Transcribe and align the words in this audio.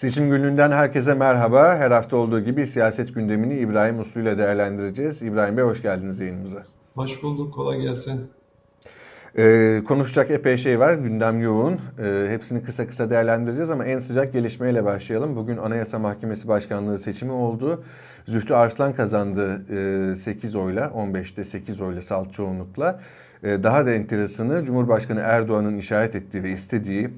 Seçim 0.00 0.30
gününden 0.30 0.72
herkese 0.72 1.14
merhaba. 1.14 1.76
Her 1.76 1.90
hafta 1.90 2.16
olduğu 2.16 2.40
gibi 2.40 2.66
siyaset 2.66 3.14
gündemini 3.14 3.56
İbrahim 3.56 4.00
Uslu 4.00 4.20
ile 4.20 4.38
değerlendireceğiz. 4.38 5.22
İbrahim 5.22 5.56
Bey 5.56 5.64
hoş 5.64 5.82
geldiniz 5.82 6.20
yayınımıza. 6.20 6.62
Hoş 6.94 7.22
bulduk, 7.22 7.54
kolay 7.54 7.80
gelsin. 7.80 8.30
Ee, 9.38 9.82
konuşacak 9.88 10.30
epey 10.30 10.56
şey 10.56 10.80
var, 10.80 10.94
gündem 10.94 11.40
yoğun. 11.40 11.80
Ee, 11.98 12.26
hepsini 12.28 12.62
kısa 12.62 12.86
kısa 12.86 13.10
değerlendireceğiz 13.10 13.70
ama 13.70 13.86
en 13.86 13.98
sıcak 13.98 14.32
gelişmeyle 14.32 14.84
başlayalım. 14.84 15.36
Bugün 15.36 15.56
Anayasa 15.56 15.98
Mahkemesi 15.98 16.48
Başkanlığı 16.48 16.98
seçimi 16.98 17.32
oldu. 17.32 17.84
Zühtü 18.26 18.54
Arslan 18.54 18.92
kazandı 18.92 19.62
e, 20.12 20.16
8 20.16 20.56
oyla, 20.56 20.84
15'te 20.86 21.44
8 21.44 21.80
oyla 21.80 22.02
salt 22.02 22.32
çoğunlukla. 22.32 23.00
E, 23.42 23.62
daha 23.62 23.86
da 23.86 23.90
enteresanı 23.90 24.64
Cumhurbaşkanı 24.64 25.20
Erdoğan'ın 25.20 25.78
işaret 25.78 26.14
ettiği 26.14 26.42
ve 26.42 26.50
istediği 26.50 27.10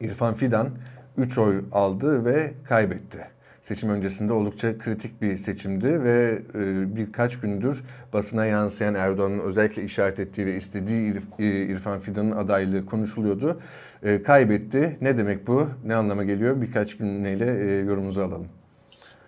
İrfan 0.00 0.34
Fidan 0.34 0.68
3 1.16 1.38
oy 1.38 1.64
aldı 1.72 2.24
ve 2.24 2.52
kaybetti. 2.64 3.26
Seçim 3.62 3.90
öncesinde 3.90 4.32
oldukça 4.32 4.78
kritik 4.78 5.22
bir 5.22 5.36
seçimdi 5.36 6.04
ve 6.04 6.42
e, 6.54 6.96
birkaç 6.96 7.40
gündür 7.40 7.84
basına 8.12 8.46
yansıyan 8.46 8.94
Erdoğan'ın 8.94 9.38
özellikle 9.38 9.84
işaret 9.84 10.20
ettiği 10.20 10.46
ve 10.46 10.56
istediği 10.56 11.14
e, 11.38 11.44
İrfan 11.44 12.00
Fidan'ın 12.00 12.30
adaylığı 12.30 12.86
konuşuluyordu. 12.86 13.60
E, 14.02 14.22
kaybetti. 14.22 14.96
Ne 15.00 15.18
demek 15.18 15.46
bu? 15.46 15.68
Ne 15.84 15.94
anlama 15.94 16.24
geliyor? 16.24 16.60
Birkaç 16.60 16.98
cümleyle 16.98 17.46
yorumunuzu 17.86 18.20
alalım. 18.20 18.59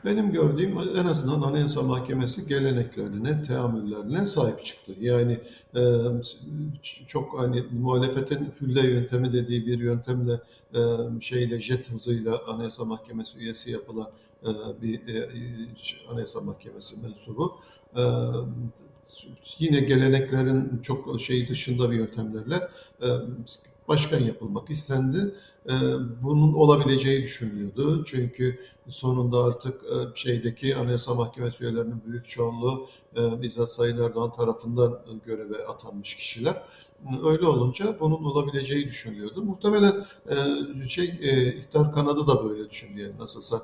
Benim 0.05 0.33
gördüğüm 0.33 0.79
en 0.79 1.07
azından 1.07 1.43
Anayasa 1.43 1.83
Mahkemesi 1.83 2.47
geleneklerine, 2.49 3.43
teamüllerine 3.43 4.27
sahip 4.27 4.65
çıktı. 4.65 4.93
Yani 5.01 5.39
e, 5.77 5.83
çok 7.07 7.39
hani 7.39 7.65
muhalefetin 7.73 8.53
hülle 8.61 8.87
yöntemi 8.87 9.33
dediği 9.33 9.67
bir 9.67 9.79
yöntemle 9.79 10.41
e, 10.75 10.81
şeyle 11.21 11.61
jet 11.61 11.91
hızıyla 11.91 12.41
Anayasa 12.49 12.85
Mahkemesi 12.85 13.39
üyesi 13.39 13.71
yapılan 13.71 14.11
e, 14.43 14.51
bir 14.83 15.15
e, 15.15 15.29
Anayasa 16.11 16.41
Mahkemesi 16.41 17.03
mensubu. 17.03 17.53
E, 17.97 18.03
yine 19.59 19.81
geleneklerin 19.81 20.79
çok 20.83 21.21
şey 21.21 21.49
dışında 21.49 21.91
bir 21.91 21.97
yöntemlerle 21.97 22.69
e, 23.03 23.09
başkan 23.89 24.21
yapılmak 24.21 24.71
istendi. 24.71 25.35
Ee, 25.69 25.73
bunun 26.23 26.53
olabileceği 26.53 27.23
düşünülüyordu. 27.23 28.05
Çünkü 28.05 28.61
sonunda 28.89 29.45
artık 29.45 29.85
e, 29.85 30.15
şeydeki 30.15 30.77
Anayasa 30.77 31.15
Mahkemesi 31.15 31.65
üyelerinin 31.65 32.03
büyük 32.07 32.29
çoğunluğu 32.29 32.87
e, 33.17 33.43
bizzat 33.43 33.73
Sayın 33.73 33.99
Erdoğan 33.99 34.33
tarafından 34.33 34.99
göreve 35.27 35.67
atanmış 35.67 36.15
kişiler. 36.17 36.63
Öyle 37.25 37.47
olunca 37.47 37.97
bunun 38.01 38.25
olabileceği 38.25 38.87
düşünülüyordu. 38.87 39.43
Muhtemelen 39.43 40.07
e, 40.31 40.89
şey 40.89 41.15
e, 41.23 41.55
ihtar 41.55 41.93
kanadı 41.93 42.27
da 42.27 42.45
böyle 42.45 42.71
düşündü. 42.71 43.01
Yani 43.01 43.19
nasılsa 43.19 43.63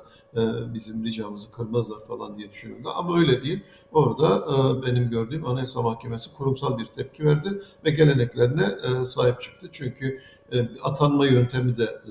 bizim 0.73 1.05
ricamızı 1.05 1.51
kırmazlar 1.51 2.03
falan 2.03 2.37
diye 2.37 2.51
düşünüldü. 2.51 2.87
Ama 2.95 3.19
öyle 3.19 3.41
değil. 3.41 3.63
Orada 3.91 4.27
e, 4.37 4.85
benim 4.87 5.09
gördüğüm 5.09 5.45
Anayasa 5.45 5.81
Mahkemesi 5.81 6.33
kurumsal 6.33 6.77
bir 6.77 6.85
tepki 6.85 7.25
verdi 7.25 7.61
ve 7.85 7.89
geleneklerine 7.89 8.63
e, 8.63 9.05
sahip 9.05 9.41
çıktı. 9.41 9.67
Çünkü 9.71 10.21
e, 10.53 10.69
atanma 10.83 11.25
yöntemi 11.25 11.77
de 11.77 12.01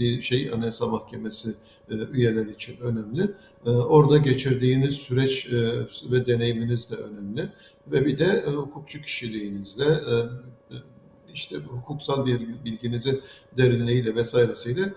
e, 0.00 0.22
şey 0.22 0.50
Anayasa 0.54 0.86
Mahkemesi 0.86 1.54
e, 1.90 1.94
üyeleri 1.94 2.52
için 2.52 2.76
önemli. 2.80 3.34
E, 3.66 3.70
orada 3.70 4.18
geçirdiğiniz 4.18 4.94
süreç 4.94 5.46
e, 5.52 5.86
ve 6.10 6.26
deneyiminiz 6.26 6.90
de 6.90 6.94
önemli. 6.94 7.52
Ve 7.86 8.06
bir 8.06 8.18
de 8.18 8.44
hukukçu 8.46 9.02
kişiliğinizle 9.02 9.84
işte 11.34 11.56
hukuksal 11.56 12.26
bir 12.26 12.64
bilginizin 12.64 13.22
derinliğiyle 13.56 14.14
vesairesiyle 14.14 14.94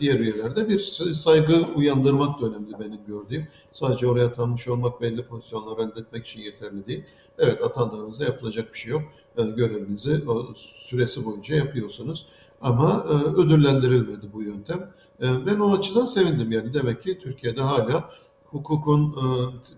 diğer 0.00 0.20
üyelerde 0.20 0.68
bir 0.68 0.78
saygı 1.14 1.54
uyandırmak 1.76 2.40
da 2.40 2.46
önemli 2.46 2.72
benim 2.80 3.00
gördüğüm. 3.06 3.48
Sadece 3.72 4.06
oraya 4.06 4.26
atanmış 4.26 4.68
olmak 4.68 5.00
belli 5.00 5.22
pozisyonlar 5.22 5.78
elde 5.84 6.00
etmek 6.00 6.26
için 6.26 6.40
yeterli 6.40 6.86
değil. 6.86 7.04
Evet 7.38 7.62
atandığınızda 7.62 8.24
yapılacak 8.24 8.72
bir 8.72 8.78
şey 8.78 8.92
yok. 8.92 9.02
Görevinizi 9.36 10.28
o 10.28 10.54
süresi 10.54 11.24
boyunca 11.24 11.56
yapıyorsunuz. 11.56 12.26
Ama 12.60 13.04
ödüllendirilmedi 13.36 14.32
bu 14.32 14.42
yöntem. 14.42 14.90
Ee, 15.22 15.46
ben 15.46 15.58
o 15.58 15.78
açıdan 15.78 16.04
sevindim 16.04 16.52
yani 16.52 16.74
demek 16.74 17.02
ki 17.02 17.18
Türkiye'de 17.18 17.60
hala 17.60 18.10
hukukun 18.44 19.12
e, 19.12 19.24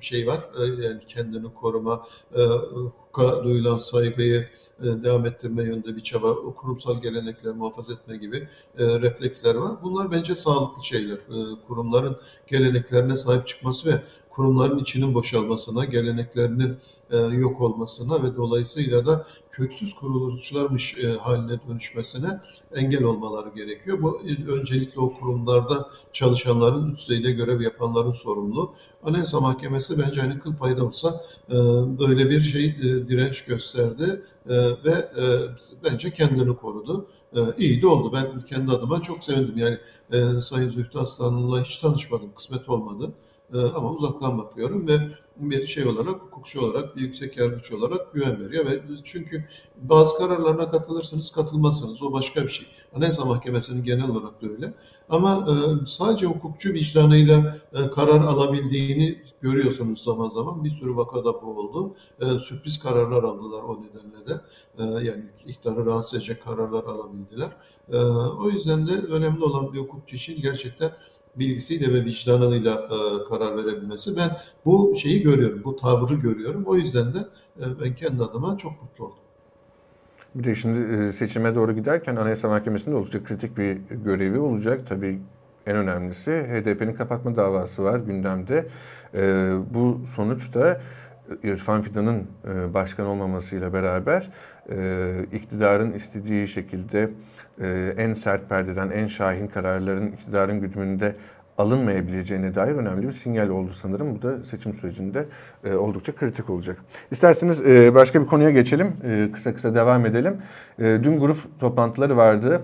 şey 0.00 0.26
var 0.26 0.48
e, 0.60 0.64
yani 0.84 1.00
kendini 1.06 1.54
koruma, 1.54 2.06
e, 2.34 2.42
hukuka 2.42 3.44
duyulan 3.44 3.78
saygıyı 3.78 4.48
devam 4.82 5.26
ettirme 5.26 5.64
yönünde 5.64 5.96
bir 5.96 6.02
çaba, 6.02 6.34
kurumsal 6.54 7.02
gelenekleri 7.02 7.52
muhafaza 7.52 7.92
etme 7.92 8.16
gibi 8.16 8.48
refleksler 8.78 9.54
var. 9.54 9.72
Bunlar 9.82 10.10
bence 10.10 10.34
sağlıklı 10.34 10.84
şeyler. 10.84 11.18
Kurumların 11.66 12.16
geleneklerine 12.46 13.16
sahip 13.16 13.46
çıkması 13.46 13.88
ve 13.88 14.02
kurumların 14.30 14.78
içinin 14.78 15.14
boşalmasına, 15.14 15.84
geleneklerinin 15.84 16.76
e, 17.10 17.16
yok 17.16 17.60
olmasına 17.60 18.22
ve 18.22 18.36
dolayısıyla 18.36 19.06
da 19.06 19.26
köksüz 19.50 19.94
kuruluşlarmış 19.94 20.98
e, 20.98 21.12
haline 21.12 21.60
dönüşmesine 21.68 22.40
engel 22.74 23.02
olmaları 23.02 23.48
gerekiyor. 23.48 24.02
Bu 24.02 24.20
e, 24.20 24.50
öncelikle 24.50 25.00
o 25.00 25.12
kurumlarda 25.12 25.90
çalışanların, 26.12 26.92
üst 26.92 27.08
düzeyde 27.08 27.32
görev 27.32 27.60
yapanların 27.60 28.12
sorumluluğu. 28.12 28.72
Anayasa 29.04 29.40
Mahkemesi 29.40 29.98
bence 29.98 30.20
hani 30.20 30.38
kıl 30.38 30.56
payda 30.56 30.84
olsa 30.84 31.24
böyle 31.98 32.30
bir 32.30 32.42
şey 32.42 32.78
direnç 32.82 33.44
gösterdi 33.44 34.22
ve 34.84 35.12
bence 35.84 36.10
kendini 36.10 36.56
korudu. 36.56 37.06
İyi 37.58 37.82
de 37.82 37.86
oldu. 37.86 38.12
Ben 38.12 38.40
kendi 38.40 38.72
adıma 38.72 39.02
çok 39.02 39.24
sevindim. 39.24 39.54
Yani 39.56 39.78
Sayın 40.42 40.68
Zühtü 40.68 40.98
Aslan'la 40.98 41.64
hiç 41.64 41.78
tanışmadım, 41.78 42.32
kısmet 42.36 42.68
olmadı. 42.68 43.12
Ee, 43.54 43.58
ama 43.58 43.92
uzaktan 43.92 44.38
bakıyorum 44.38 44.88
ve 44.88 44.98
bir 45.36 45.66
şey 45.66 45.86
olarak, 45.86 46.14
hukukçu 46.14 46.64
olarak, 46.66 46.96
bir 46.96 47.00
yüksek 47.00 47.36
yargıç 47.36 47.72
olarak 47.72 48.14
güven 48.14 48.40
veriyor 48.40 48.66
ve 48.66 48.80
çünkü 49.04 49.44
bazı 49.82 50.16
kararlarına 50.18 50.70
katılırsınız, 50.70 51.30
katılmazsınız. 51.30 52.02
O 52.02 52.12
başka 52.12 52.42
bir 52.42 52.48
şey. 52.48 52.66
Anayasa 52.94 53.24
Mahkemesi'nin 53.24 53.84
genel 53.84 54.10
olarak 54.10 54.42
da 54.42 54.46
öyle. 54.48 54.74
Ama 55.08 55.46
e, 55.50 55.86
sadece 55.86 56.26
hukukçu 56.26 56.74
vicdanıyla 56.74 57.58
e, 57.72 57.90
karar 57.90 58.20
alabildiğini 58.20 59.22
görüyorsunuz 59.40 60.02
zaman 60.02 60.28
zaman. 60.28 60.64
Bir 60.64 60.70
sürü 60.70 60.96
vakada 60.96 61.42
bu 61.42 61.58
oldu. 61.58 61.94
E, 62.20 62.38
sürpriz 62.38 62.78
kararlar 62.78 63.22
aldılar 63.22 63.62
o 63.62 63.82
nedenle 63.82 64.26
de. 64.26 64.40
Yani 64.78 65.24
ihtarı 65.46 65.86
rahatsız 65.86 66.14
edecek 66.14 66.42
kararlar 66.44 66.84
alabildiler. 66.84 67.56
O 68.38 68.50
yüzden 68.50 68.86
de 68.86 68.92
önemli 68.92 69.44
olan 69.44 69.72
bir 69.72 69.78
hukukçu 69.78 70.16
için 70.16 70.40
gerçekten 70.42 70.92
bilgisiyle 71.36 71.94
ve 71.94 72.04
vicdanıyla 72.04 72.74
e, 72.74 73.28
karar 73.28 73.56
verebilmesi. 73.56 74.16
Ben 74.16 74.30
bu 74.64 74.94
şeyi 74.96 75.22
görüyorum, 75.22 75.62
bu 75.64 75.76
tavrı 75.76 76.14
görüyorum. 76.14 76.64
O 76.66 76.76
yüzden 76.76 77.14
de 77.14 77.18
e, 77.60 77.80
ben 77.80 77.94
kendi 77.94 78.22
adıma 78.22 78.56
çok 78.56 78.82
mutlu 78.82 79.04
oldum. 79.04 79.16
Bir 80.34 80.44
de 80.44 80.54
şimdi 80.54 80.94
e, 80.94 81.12
seçime 81.12 81.54
doğru 81.54 81.72
giderken 81.72 82.16
Anayasa 82.16 82.48
Mahkemesi'nde 82.48 82.96
oldukça 82.96 83.24
kritik 83.24 83.56
bir 83.56 83.76
görevi 84.04 84.38
olacak. 84.38 84.86
Tabii 84.88 85.20
en 85.66 85.76
önemlisi 85.76 86.30
HDP'nin 86.30 86.94
kapatma 86.94 87.36
davası 87.36 87.84
var 87.84 87.98
gündemde. 87.98 88.66
E, 89.14 89.52
bu 89.74 90.00
sonuç 90.16 90.54
da 90.54 90.80
İrfan 91.42 91.82
Fidan'ın 91.82 92.26
e, 92.48 92.74
başkan 92.74 93.06
olmamasıyla 93.06 93.72
beraber 93.72 94.30
iktidarın 95.32 95.92
istediği 95.92 96.48
şekilde 96.48 97.10
e, 97.60 97.94
en 97.96 98.14
sert 98.14 98.48
perdeden, 98.48 98.90
en 98.90 99.06
şahin 99.06 99.46
kararların 99.46 100.12
iktidarın 100.12 100.60
güdümünde 100.60 101.14
alınmayabileceğine 101.58 102.54
dair 102.54 102.74
önemli 102.74 103.06
bir 103.06 103.12
sinyal 103.12 103.48
oldu 103.48 103.72
sanırım. 103.72 104.14
Bu 104.14 104.22
da 104.22 104.44
seçim 104.44 104.74
sürecinde 104.74 105.26
e, 105.64 105.74
oldukça 105.74 106.14
kritik 106.14 106.50
olacak. 106.50 106.76
İsterseniz 107.10 107.66
e, 107.66 107.94
başka 107.94 108.22
bir 108.22 108.26
konuya 108.26 108.50
geçelim. 108.50 108.92
Kısa 109.32 109.54
kısa 109.54 109.74
devam 109.74 110.06
edelim. 110.06 110.36
Dün 110.78 111.20
grup 111.20 111.60
toplantıları 111.60 112.16
vardı. 112.16 112.62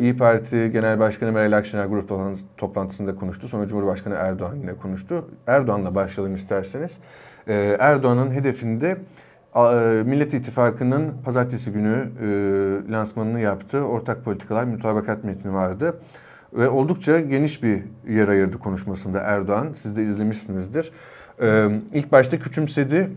İyi 0.00 0.16
Parti 0.16 0.70
Genel 0.72 0.98
Başkanı 0.98 1.32
Meral 1.32 1.52
Akşener 1.52 1.86
grup 1.86 2.08
toplantısında 2.56 3.14
konuştu. 3.14 3.48
Sonra 3.48 3.68
Cumhurbaşkanı 3.68 4.14
Erdoğan 4.14 4.56
yine 4.56 4.74
konuştu. 4.74 5.28
Erdoğan'la 5.46 5.94
başlayalım 5.94 6.34
isterseniz. 6.34 6.98
Erdoğan'ın 7.78 8.30
hedefinde 8.30 8.96
Millet 10.04 10.34
İttifakı'nın 10.34 11.12
pazartesi 11.24 11.72
günü 11.72 12.08
e, 12.22 12.92
lansmanını 12.92 13.40
yaptığı 13.40 13.84
ortak 13.84 14.24
politikalar 14.24 14.64
mutabakat 14.64 15.24
metni 15.24 15.54
vardı. 15.54 15.96
Ve 16.52 16.68
oldukça 16.68 17.20
geniş 17.20 17.62
bir 17.62 17.82
yer 18.08 18.28
ayırdı 18.28 18.58
konuşmasında 18.58 19.20
Erdoğan. 19.20 19.68
Siz 19.74 19.96
de 19.96 20.04
izlemişsinizdir. 20.04 20.90
E, 21.42 21.68
ilk 21.92 22.12
başta 22.12 22.38
küçümsedi. 22.38 23.10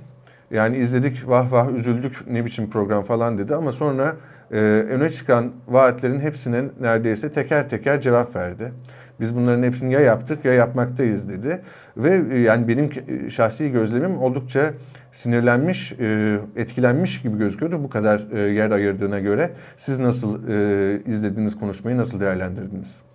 Yani 0.52 0.78
izledik 0.78 1.30
vah 1.30 1.52
vah 1.52 1.72
üzüldük 1.72 2.28
ne 2.28 2.46
biçim 2.46 2.70
program 2.70 3.04
falan 3.04 3.38
dedi 3.38 3.56
ama 3.56 3.72
sonra 3.72 4.16
öne 4.52 5.10
çıkan 5.10 5.52
vaatlerin 5.68 6.20
hepsine 6.20 6.64
neredeyse 6.80 7.32
teker 7.32 7.70
teker 7.70 8.02
cevap 8.02 8.36
verdi. 8.36 8.72
Biz 9.20 9.36
bunların 9.36 9.64
hepsini 9.64 9.94
ya 9.94 10.00
yaptık 10.00 10.46
ya 10.46 10.54
yapmaktayız 10.54 11.30
dedi. 11.30 11.62
Ve 11.98 12.38
yani 12.40 12.68
benim 12.68 12.90
şahsi 13.32 13.72
gözlemim 13.72 14.18
oldukça 14.18 14.74
sinirlenmiş, 15.12 15.92
e, 15.92 16.40
etkilenmiş 16.56 17.22
gibi 17.22 17.38
gözüküyordu 17.38 17.84
bu 17.84 17.90
kadar 17.90 18.32
e, 18.32 18.40
yer 18.40 18.72
ayırdığına 18.72 19.20
göre. 19.20 19.52
Siz 19.78 20.00
nasıl 20.00 20.50
e, 20.50 21.02
izlediğiniz 21.06 21.60
konuşmayı 21.60 21.98
nasıl 21.98 22.20
değerlendirdiniz? 22.20 23.07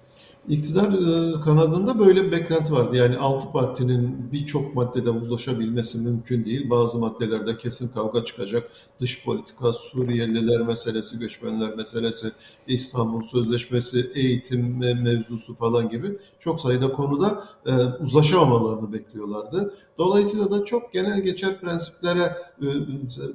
İktidar 0.48 0.92
e, 0.92 1.40
kanadında 1.40 1.98
böyle 1.98 2.24
bir 2.24 2.32
beklenti 2.32 2.72
vardı. 2.72 2.96
Yani 2.96 3.16
altı 3.18 3.52
partinin 3.52 4.32
birçok 4.32 4.74
maddede 4.74 5.10
uzlaşabilmesi 5.10 5.98
mümkün 5.98 6.44
değil. 6.44 6.70
Bazı 6.70 6.98
maddelerde 6.98 7.56
kesin 7.56 7.88
kavga 7.88 8.24
çıkacak. 8.24 8.70
Dış 9.00 9.24
politika, 9.24 9.72
Suriyeliler 9.72 10.60
meselesi, 10.60 11.18
göçmenler 11.18 11.76
meselesi, 11.76 12.32
İstanbul 12.66 13.22
Sözleşmesi, 13.22 14.10
eğitim 14.14 14.78
mevzusu 14.78 15.54
falan 15.54 15.88
gibi 15.88 16.18
çok 16.38 16.60
sayıda 16.60 16.92
konuda 16.92 17.44
e, 17.66 17.72
uzlaşamamalarını 18.00 18.92
bekliyorlardı. 18.92 19.74
Dolayısıyla 19.98 20.50
da 20.50 20.64
çok 20.64 20.92
genel 20.92 21.20
geçer 21.20 21.60
prensiplere 21.60 22.36
e, 22.62 22.66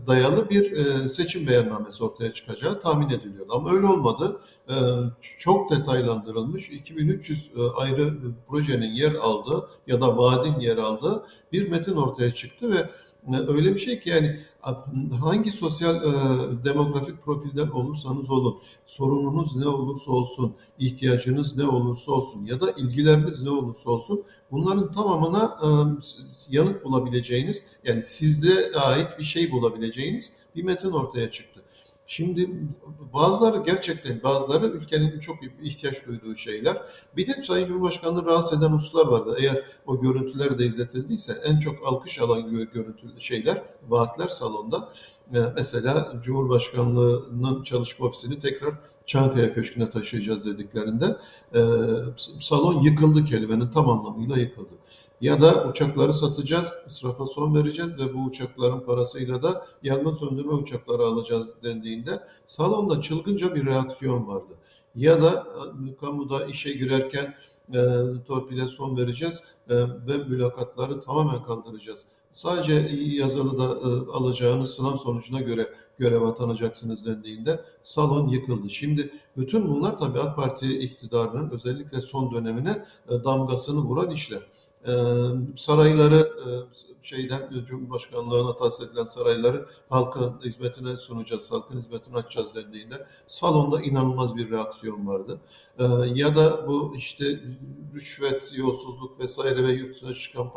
dayalı 0.07 0.49
bir 0.49 0.77
seçim 1.09 1.47
beyannamesi 1.47 2.03
ortaya 2.03 2.33
çıkacağı 2.33 2.79
tahmin 2.79 3.09
ediliyordu. 3.09 3.51
Ama 3.55 3.71
öyle 3.71 3.87
olmadı. 3.87 4.39
Çok 5.37 5.71
detaylandırılmış 5.71 6.71
2300 6.97 7.51
ayrı 7.75 8.13
projenin 8.47 8.93
yer 8.93 9.13
aldığı 9.13 9.69
ya 9.87 10.01
da 10.01 10.17
vaadin 10.17 10.59
yer 10.59 10.77
aldığı 10.77 11.23
bir 11.51 11.69
metin 11.69 11.95
ortaya 11.95 12.33
çıktı 12.33 12.71
ve 12.71 12.89
öyle 13.47 13.75
bir 13.75 13.79
şey 13.79 13.99
ki 13.99 14.09
yani 14.09 14.39
hangi 15.19 15.51
sosyal 15.51 15.95
e, 15.95 16.11
demografik 16.65 17.23
profilden 17.23 17.67
olursanız 17.67 18.29
olun, 18.29 18.61
sorununuz 18.85 19.55
ne 19.55 19.67
olursa 19.67 20.11
olsun, 20.11 20.55
ihtiyacınız 20.79 21.57
ne 21.57 21.67
olursa 21.67 22.11
olsun 22.11 22.45
ya 22.45 22.61
da 22.61 22.71
ilgileriniz 22.71 23.43
ne 23.43 23.49
olursa 23.49 23.89
olsun 23.89 24.23
bunların 24.51 24.91
tamamına 24.91 25.59
e, 25.63 25.67
yanıt 26.49 26.83
bulabileceğiniz 26.83 27.63
yani 27.83 28.03
size 28.03 28.71
ait 28.71 29.19
bir 29.19 29.23
şey 29.23 29.51
bulabileceğiniz 29.51 30.31
bir 30.55 30.63
metin 30.63 30.91
ortaya 30.91 31.31
çıktı. 31.31 31.56
Şimdi 32.07 32.49
bazıları 33.13 33.63
gerçekten 33.65 34.23
bazıları 34.23 34.65
ülkenin 34.65 35.19
çok 35.19 35.35
ihtiyaç 35.61 36.07
duyduğu 36.07 36.35
şeyler. 36.35 36.81
Bir 37.17 37.27
de 37.27 37.43
Sayın 37.43 37.67
Cumhurbaşkanı'nı 37.67 38.25
rahatsız 38.25 38.59
eden 38.59 38.69
hususlar 38.69 39.07
vardı. 39.07 39.37
Eğer 39.39 39.65
o 39.85 40.01
görüntüler 40.01 40.59
de 40.59 40.65
izletildiyse 40.65 41.33
en 41.45 41.59
çok 41.59 41.87
alkış 41.87 42.19
alan 42.19 42.49
görüntülü 42.49 43.21
şeyler, 43.21 43.63
vaatler 43.87 44.27
salonda. 44.27 44.89
Ee, 45.35 45.39
mesela 45.55 46.13
Cumhurbaşkanlığı'nın 46.23 47.63
çalışma 47.63 48.05
ofisini 48.05 48.39
tekrar 48.39 48.73
Çankaya 49.05 49.53
Köşkü'ne 49.53 49.89
taşıyacağız 49.89 50.45
dediklerinde 50.45 51.17
e, 51.55 51.61
salon 52.39 52.81
yıkıldı 52.81 53.25
kelimenin 53.25 53.71
tam 53.71 53.89
anlamıyla 53.89 54.37
yıkıldı. 54.37 54.73
Ya 55.21 55.41
da 55.41 55.69
uçakları 55.69 56.13
satacağız, 56.13 56.73
israfa 56.87 57.25
son 57.25 57.55
vereceğiz 57.55 57.97
ve 57.99 58.13
bu 58.13 58.23
uçakların 58.25 58.79
parasıyla 58.79 59.43
da 59.43 59.65
yangın 59.83 60.13
söndürme 60.13 60.53
uçakları 60.53 61.03
alacağız 61.03 61.49
dendiğinde 61.63 62.23
salonda 62.47 63.01
çılgınca 63.01 63.55
bir 63.55 63.65
reaksiyon 63.65 64.27
vardı. 64.27 64.53
Ya 64.95 65.21
da 65.21 65.47
e, 65.89 65.95
kamuda 65.95 66.45
işe 66.45 66.71
girerken 66.71 67.33
e, 67.73 67.79
torpile 68.27 68.67
son 68.67 68.97
vereceğiz 68.97 69.43
e, 69.69 69.75
ve 69.79 70.17
mülakatları 70.27 71.01
tamamen 71.01 71.43
kaldıracağız. 71.43 72.05
Sadece 72.31 72.73
yazılı 72.93 73.57
da 73.57 73.63
e, 73.63 74.11
alacağınız 74.11 74.69
sınav 74.69 74.95
sonucuna 74.95 75.39
göre 75.41 75.73
görev 75.97 76.21
atanacaksınız 76.21 77.05
dendiğinde 77.05 77.61
salon 77.83 78.27
yıkıldı. 78.27 78.69
Şimdi 78.69 79.13
bütün 79.37 79.67
bunlar 79.67 79.99
tabii 79.99 80.19
AK 80.19 80.35
Parti 80.35 80.79
iktidarının 80.79 81.49
özellikle 81.49 82.01
son 82.01 82.31
dönemine 82.31 82.85
e, 83.09 83.23
damgasını 83.23 83.79
vuran 83.79 84.11
işler. 84.11 84.39
Ee, 84.87 84.91
sarayları 85.55 86.15
e, 86.15 86.49
şeyden 87.01 87.65
Cumhurbaşkanlığına 87.65 88.57
tahsis 88.57 88.89
edilen 88.89 89.03
sarayları 89.03 89.65
halkın 89.89 90.41
hizmetine 90.43 90.97
sunacağız, 90.97 91.51
halkın 91.51 91.77
hizmetine 91.77 92.15
açacağız 92.15 92.55
dendiğinde 92.55 93.07
salonda 93.27 93.81
inanılmaz 93.81 94.35
bir 94.35 94.51
reaksiyon 94.51 95.07
vardı. 95.07 95.39
Ee, 95.79 95.83
ya 96.13 96.35
da 96.35 96.67
bu 96.67 96.93
işte 96.97 97.25
rüşvet, 97.93 98.51
yolsuzluk 98.55 99.19
vesaire 99.19 99.63
ve 99.63 99.71
yurt 99.71 99.95
dışına 99.95 100.13
çıkan 100.13 100.49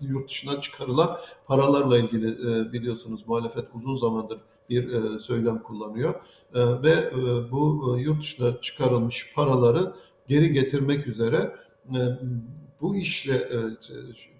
yurt 0.00 0.28
dışına 0.28 0.60
çıkarılan 0.60 1.18
paralarla 1.46 1.98
ilgili 1.98 2.28
e, 2.28 2.72
biliyorsunuz 2.72 3.28
muhalefet 3.28 3.64
uzun 3.74 3.96
zamandır 3.96 4.40
bir 4.70 4.92
e, 4.92 5.18
söylem 5.18 5.62
kullanıyor 5.62 6.14
ve 6.54 7.12
bu 7.50 7.96
yurt 7.98 8.20
dışına 8.20 8.60
çıkarılmış 8.60 9.32
paraları 9.34 9.94
geri 10.28 10.52
getirmek 10.52 11.06
üzere 11.06 11.56
bu 12.82 12.96
işle 12.96 13.34
e, 13.34 13.58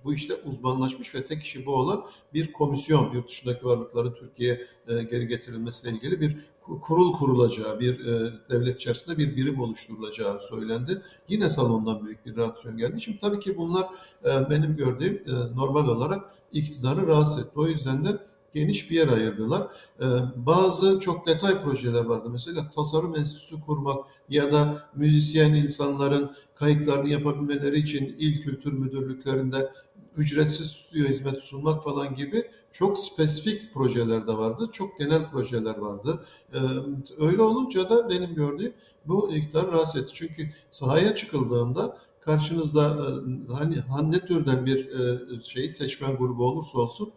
bu 0.05 0.15
işte 0.15 0.35
uzmanlaşmış 0.35 1.15
ve 1.15 1.25
tek 1.25 1.43
işi 1.43 1.67
bu 1.67 1.75
olan 1.75 2.05
bir 2.35 2.53
komisyon 2.53 3.13
yurt 3.13 3.29
dışındaki 3.29 3.65
varlıkların 3.65 4.15
Türkiye'ye 4.15 4.67
e, 4.89 5.03
geri 5.03 5.29
getirilmesiyle 5.29 5.97
ilgili 5.97 6.21
bir 6.21 6.37
kurul 6.83 7.13
kurulacağı, 7.13 7.81
bir 7.81 8.07
e, 8.07 8.33
devlet 8.51 8.77
içerisinde 8.77 9.19
bir 9.19 9.37
birim 9.37 9.61
oluşturulacağı 9.61 10.43
söylendi. 10.43 11.03
Yine 11.29 11.49
salondan 11.49 12.07
büyük 12.07 12.27
bir 12.27 12.37
reaksiyon 12.37 12.77
geldi. 12.77 13.01
Şimdi 13.01 13.19
tabii 13.19 13.41
ki 13.41 13.57
bunlar 13.57 13.87
benim 14.51 14.77
gördüğüm 14.77 15.25
normal 15.57 15.89
olarak 15.89 16.35
iktidarı 16.53 17.07
rahatsız 17.07 17.39
etti. 17.39 17.53
O 17.55 17.67
yüzden 17.67 18.05
de 18.05 18.19
geniş 18.55 18.91
bir 18.91 18.97
yer 18.97 19.09
ayırdılar. 19.09 19.67
Ee, 20.01 20.05
bazı 20.37 21.01
çok 21.01 21.27
detay 21.27 21.63
projeler 21.63 22.05
vardı. 22.05 22.29
Mesela 22.33 22.71
tasarım 22.71 23.17
enstitüsü 23.17 23.61
kurmak 23.61 24.05
ya 24.29 24.53
da 24.53 24.89
müzisyen 24.95 25.55
insanların 25.55 26.31
kayıtlarını 26.55 27.09
yapabilmeleri 27.09 27.79
için 27.79 28.17
il 28.19 28.43
kültür 28.43 28.73
müdürlüklerinde 28.73 29.73
ücretsiz 30.17 30.67
stüdyo 30.67 31.09
hizmeti 31.09 31.41
sunmak 31.41 31.85
falan 31.85 32.15
gibi 32.15 32.51
çok 32.73 32.99
spesifik 32.99 33.75
projeler 33.75 34.27
de 34.27 34.33
vardı. 34.33 34.69
Çok 34.73 34.99
genel 34.99 35.31
projeler 35.31 35.79
vardı. 35.79 36.25
Ee, 36.55 36.59
öyle 37.19 37.43
olunca 37.43 37.91
da 37.91 38.11
benim 38.11 38.35
gördüğüm 38.35 38.73
bu 39.07 39.33
iktidar 39.33 39.73
rahatsız 39.73 40.03
etti. 40.03 40.11
Çünkü 40.15 40.51
sahaya 40.71 41.15
çıkıldığında 41.15 41.99
karşınızda 42.21 42.85
e, 43.49 43.53
hani 43.53 43.77
ne 44.03 44.19
türden 44.19 44.67
bir 44.67 44.91
e, 44.91 45.19
şey 45.45 45.71
seçmen 45.71 46.17
grubu 46.17 46.45
olursa 46.45 46.79
olsun 46.79 47.13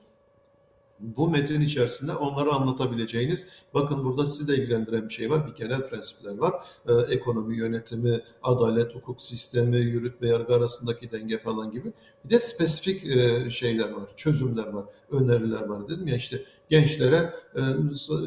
bu 1.00 1.30
metin 1.30 1.62
içerisinde 1.62 2.13
onları 2.15 2.51
anlatabileceğiniz, 2.51 3.47
bakın 3.74 4.03
burada 4.06 4.25
sizi 4.25 4.47
de 4.47 4.56
ilgilendiren 4.56 5.09
bir 5.09 5.13
şey 5.13 5.30
var, 5.30 5.47
bir 5.47 5.56
genel 5.56 5.89
prensipler 5.89 6.38
var. 6.38 6.53
Ee, 6.88 6.94
ekonomi 6.94 7.57
yönetimi, 7.57 8.21
adalet, 8.44 8.95
hukuk 8.95 9.21
sistemi, 9.21 9.77
yürütme 9.77 10.27
yargı 10.27 10.56
arasındaki 10.56 11.12
denge 11.12 11.39
falan 11.39 11.71
gibi. 11.71 11.94
Bir 12.25 12.30
de 12.30 12.40
spesifik 12.40 13.06
e, 13.06 13.52
şeyler 13.52 13.92
var, 13.92 14.09
çözümler 14.16 14.68
var, 14.68 14.85
öneriler 15.11 15.61
var 15.61 15.90
dedim 15.90 16.07
ya 16.07 16.16
işte 16.16 16.44
gençlere 16.69 17.34
e, 17.56 17.62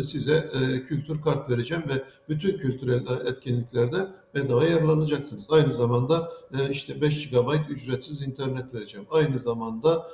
size 0.02 0.50
e, 0.54 0.84
kültür 0.84 1.22
kart 1.22 1.50
vereceğim 1.50 1.84
ve 1.88 2.04
bütün 2.28 2.58
kültürel 2.58 3.26
etkinliklerde 3.26 4.08
bedava 4.34 4.64
yararlanacaksınız. 4.64 5.44
Aynı 5.48 5.72
zamanda 5.72 6.32
e, 6.58 6.70
işte 6.70 7.00
5 7.00 7.30
GB 7.30 7.70
ücretsiz 7.70 8.22
internet 8.22 8.74
vereceğim. 8.74 9.06
Aynı 9.10 9.38
zamanda 9.38 10.08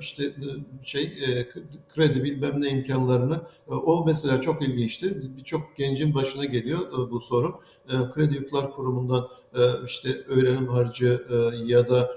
işte 0.00 0.34
şey 0.82 1.18
kredi 1.94 2.24
bilmem 2.24 2.60
ne 2.60 2.68
imkanlarını 2.68 3.40
o 3.66 4.04
mesela 4.06 4.40
çok 4.40 4.62
ilginçti. 4.62 5.36
Birçok 5.36 5.76
gencin 5.76 6.14
başına 6.14 6.44
geliyor 6.44 7.10
bu 7.10 7.20
sorun. 7.20 7.54
Kredi 8.14 8.34
Yükler 8.34 8.70
Kurumu'ndan 8.70 9.28
işte 9.86 10.08
öğrenim 10.28 10.68
harcı 10.68 11.26
ya 11.64 11.88
da 11.88 12.10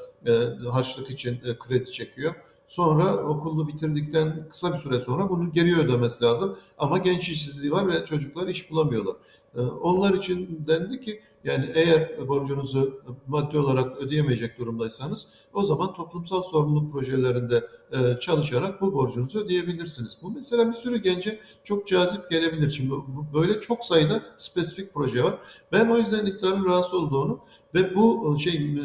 harçlık 0.72 1.10
için 1.10 1.40
kredi 1.60 1.92
çekiyor 1.92 2.36
Sonra 2.70 3.18
okulu 3.18 3.68
bitirdikten 3.68 4.48
kısa 4.50 4.74
bir 4.74 4.78
süre 4.78 5.00
sonra 5.00 5.30
bunu 5.30 5.52
geri 5.52 5.76
ödemesi 5.76 6.24
lazım. 6.24 6.58
Ama 6.78 6.98
genç 6.98 7.30
işsizliği 7.30 7.72
var 7.72 7.88
ve 7.88 8.06
çocuklar 8.06 8.48
iş 8.48 8.72
bulamıyorlar. 8.72 9.16
Ee, 9.56 9.62
onlar 9.62 10.14
için 10.14 10.66
dendi 10.68 11.02
ki 11.02 11.22
yani 11.44 11.72
eğer 11.74 12.28
borcunuzu 12.28 13.02
maddi 13.28 13.58
olarak 13.60 13.98
ödeyemeyecek 13.98 14.60
durumdaysanız 14.60 15.28
o 15.54 15.64
zaman 15.64 15.94
toplumsal 15.94 16.44
sorumluluk 16.44 16.92
projelerinde 16.92 17.68
e, 17.92 18.20
çalışarak 18.20 18.82
bu 18.82 18.94
borcunuzu 18.94 19.40
ödeyebilirsiniz. 19.40 20.18
Bu 20.22 20.32
mesela 20.32 20.70
bir 20.70 20.74
sürü 20.74 20.98
gence 20.98 21.40
çok 21.64 21.88
cazip 21.88 22.30
gelebilir. 22.30 22.70
Şimdi 22.70 22.94
böyle 23.34 23.60
çok 23.60 23.86
sayıda 23.86 24.22
spesifik 24.38 24.94
proje 24.94 25.24
var. 25.24 25.38
Ben 25.72 25.90
o 25.90 25.98
yüzden 25.98 26.26
iktidarın 26.26 26.66
rahatsız 26.66 26.94
olduğunu 26.94 27.40
ve 27.74 27.96
bu 27.96 28.38
şey 28.40 28.56
e, 28.56 28.80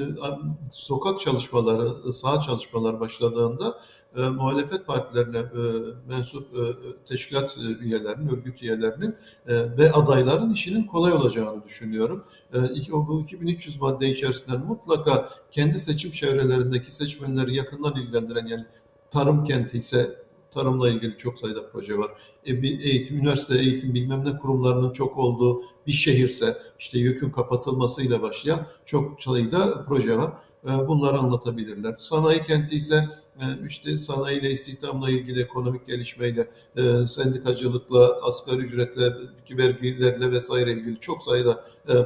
sokak 0.71 1.21
çalışmaları, 1.21 2.13
saha 2.13 2.41
çalışmalar 2.41 3.01
başladığında 3.01 3.81
e, 4.17 4.23
muhalefet 4.29 4.87
partilerine 4.87 5.39
e, 5.39 5.63
mensup 6.09 6.59
e, 6.59 6.63
teşkilat 7.07 7.57
e, 7.59 7.85
üyelerinin, 7.85 8.29
örgüt 8.29 8.63
üyelerinin 8.63 9.17
e, 9.47 9.55
ve 9.79 9.93
adayların 9.93 10.53
işinin 10.53 10.87
kolay 10.87 11.13
olacağını 11.13 11.65
düşünüyorum. 11.65 12.25
E, 12.55 12.59
bu 12.93 13.21
2300 13.21 13.81
madde 13.81 14.09
içerisinden 14.09 14.67
mutlaka 14.67 15.29
kendi 15.51 15.79
seçim 15.79 16.11
çevrelerindeki 16.11 16.95
seçmenleri 16.95 17.55
yakından 17.55 17.97
ilgilendiren 17.97 18.47
yani 18.47 18.65
tarım 19.11 19.45
kenti 19.45 19.79
ise 19.79 20.25
tarımla 20.55 20.91
ilgili 20.91 21.19
çok 21.19 21.39
sayıda 21.39 21.71
proje 21.71 21.99
var. 21.99 22.11
E, 22.49 22.63
bir 22.63 22.81
eğitim, 22.81 23.17
üniversite 23.17 23.59
eğitim 23.59 23.95
bilmem 23.95 24.25
ne 24.25 24.37
kurumlarının 24.37 24.93
çok 24.93 25.19
olduğu 25.19 25.63
bir 25.87 25.93
şehirse 25.93 26.59
işte 26.79 26.99
yükün 26.99 27.31
kapatılmasıyla 27.31 28.23
başlayan 28.23 28.67
çok 28.85 29.23
sayıda 29.23 29.85
proje 29.85 30.19
var. 30.19 30.33
E, 30.65 30.89
bunları 30.89 31.19
anlatabilirler. 31.19 31.95
Sanayi 31.99 32.43
kenti 32.43 32.77
ise 32.77 33.09
e, 33.37 33.45
işte 33.69 33.99
sanayiyle, 33.99 34.51
istihdamla 34.51 35.11
ilgili 35.11 35.43
ekonomik 35.43 35.87
gelişmeyle, 35.87 36.49
e, 36.77 37.07
sendikacılıkla, 37.07 38.19
asgari 38.23 38.61
ücretle, 38.61 39.13
vergilerle 39.51 40.31
vesaire 40.31 40.73
ilgili 40.73 41.01
çok 41.01 41.23
sayıda 41.23 41.65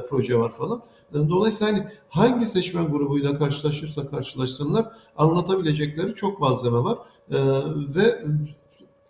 proje 0.09 0.37
var 0.39 0.53
falan. 0.53 0.81
Dolayısıyla 1.13 1.73
hani 1.73 1.87
hangi 2.09 2.47
seçmen 2.47 2.91
grubuyla 2.91 3.37
karşılaşırsa 3.37 4.09
karşılaşsınlar 4.09 4.87
anlatabilecekleri 5.17 6.15
çok 6.15 6.39
malzeme 6.39 6.77
var. 6.77 6.97
Ve 7.95 8.25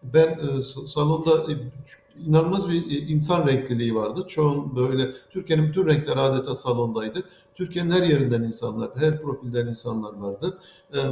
ben 0.03 0.62
salonda 0.88 1.46
inanılmaz 2.25 2.70
bir 2.70 3.08
insan 3.10 3.48
renkliliği 3.48 3.96
vardı. 3.96 4.25
Çoğun 4.27 4.75
böyle 4.75 5.12
Türkiye'nin 5.29 5.68
bütün 5.68 5.86
renkleri 5.88 6.20
adeta 6.20 6.56
salondaydı. 6.56 7.24
Türkiye'nin 7.56 7.91
her 7.91 8.03
yerinden 8.03 8.44
insanlar, 8.44 8.89
her 8.96 9.22
profilden 9.22 9.68
insanlar 9.68 10.13
vardı. 10.13 10.60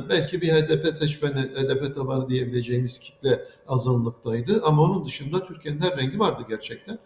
Belki 0.09 0.41
bir 0.41 0.47
HDP 0.47 0.87
seçmeni, 0.87 1.41
HDP 1.41 1.95
tabanı 1.95 2.29
diyebileceğimiz 2.29 2.99
kitle 2.99 3.45
azınlıktaydı. 3.67 4.61
Ama 4.65 4.81
onun 4.81 5.05
dışında 5.05 5.45
Türkiye'nin 5.47 5.81
her 5.81 5.97
rengi 5.97 6.19
vardı 6.19 6.43
gerçekten. 6.49 6.99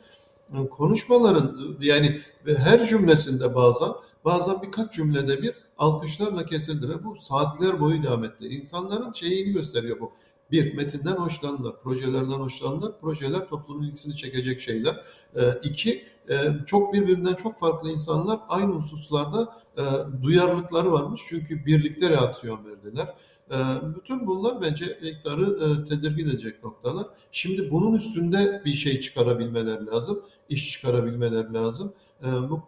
Konuşmaların 0.69 1.77
yani 1.81 2.21
her 2.45 2.85
cümlesinde 2.85 3.55
bazen, 3.55 3.89
bazen 4.25 4.61
birkaç 4.61 4.93
cümlede 4.93 5.41
bir 5.41 5.53
alkışlarla 5.77 6.45
kesildi 6.45 6.89
ve 6.89 7.03
bu 7.03 7.15
saatler 7.15 7.79
boyu 7.79 8.03
devam 8.03 8.23
etti. 8.23 8.47
İnsanların 8.47 9.13
şeyini 9.13 9.51
gösteriyor 9.51 9.99
bu 9.99 10.11
bir, 10.51 10.73
metinden 10.73 11.15
hoşlanırlar, 11.15 11.81
projelerden 11.81 12.39
hoşlanırlar. 12.39 12.99
Projeler 13.01 13.49
toplumun 13.49 13.83
ilgisini 13.83 14.15
çekecek 14.15 14.61
şeyler. 14.61 14.95
E, 15.35 15.41
iki, 15.63 16.05
e, 16.29 16.35
çok 16.65 16.93
birbirinden 16.93 17.33
çok 17.33 17.59
farklı 17.59 17.91
insanlar 17.91 18.39
aynı 18.49 18.71
hususlarda 18.71 19.61
e, 19.77 19.83
duyarlılıkları 20.23 20.91
varmış. 20.91 21.21
Çünkü 21.25 21.65
birlikte 21.65 22.09
reaksiyon 22.09 22.65
verdiler. 22.65 23.15
E, 23.51 23.57
bütün 23.95 24.27
bunlar 24.27 24.61
bence 24.61 24.85
iktidarı 24.85 25.43
e, 25.43 25.89
tedirgin 25.89 26.29
edecek 26.29 26.63
noktalar. 26.63 27.07
Şimdi 27.31 27.71
bunun 27.71 27.95
üstünde 27.95 28.61
bir 28.65 28.73
şey 28.73 29.01
çıkarabilmeler 29.01 29.81
lazım, 29.81 30.23
iş 30.49 30.71
çıkarabilmeler 30.71 31.49
lazım. 31.49 31.93
E, 32.23 32.27
bu 32.49 32.61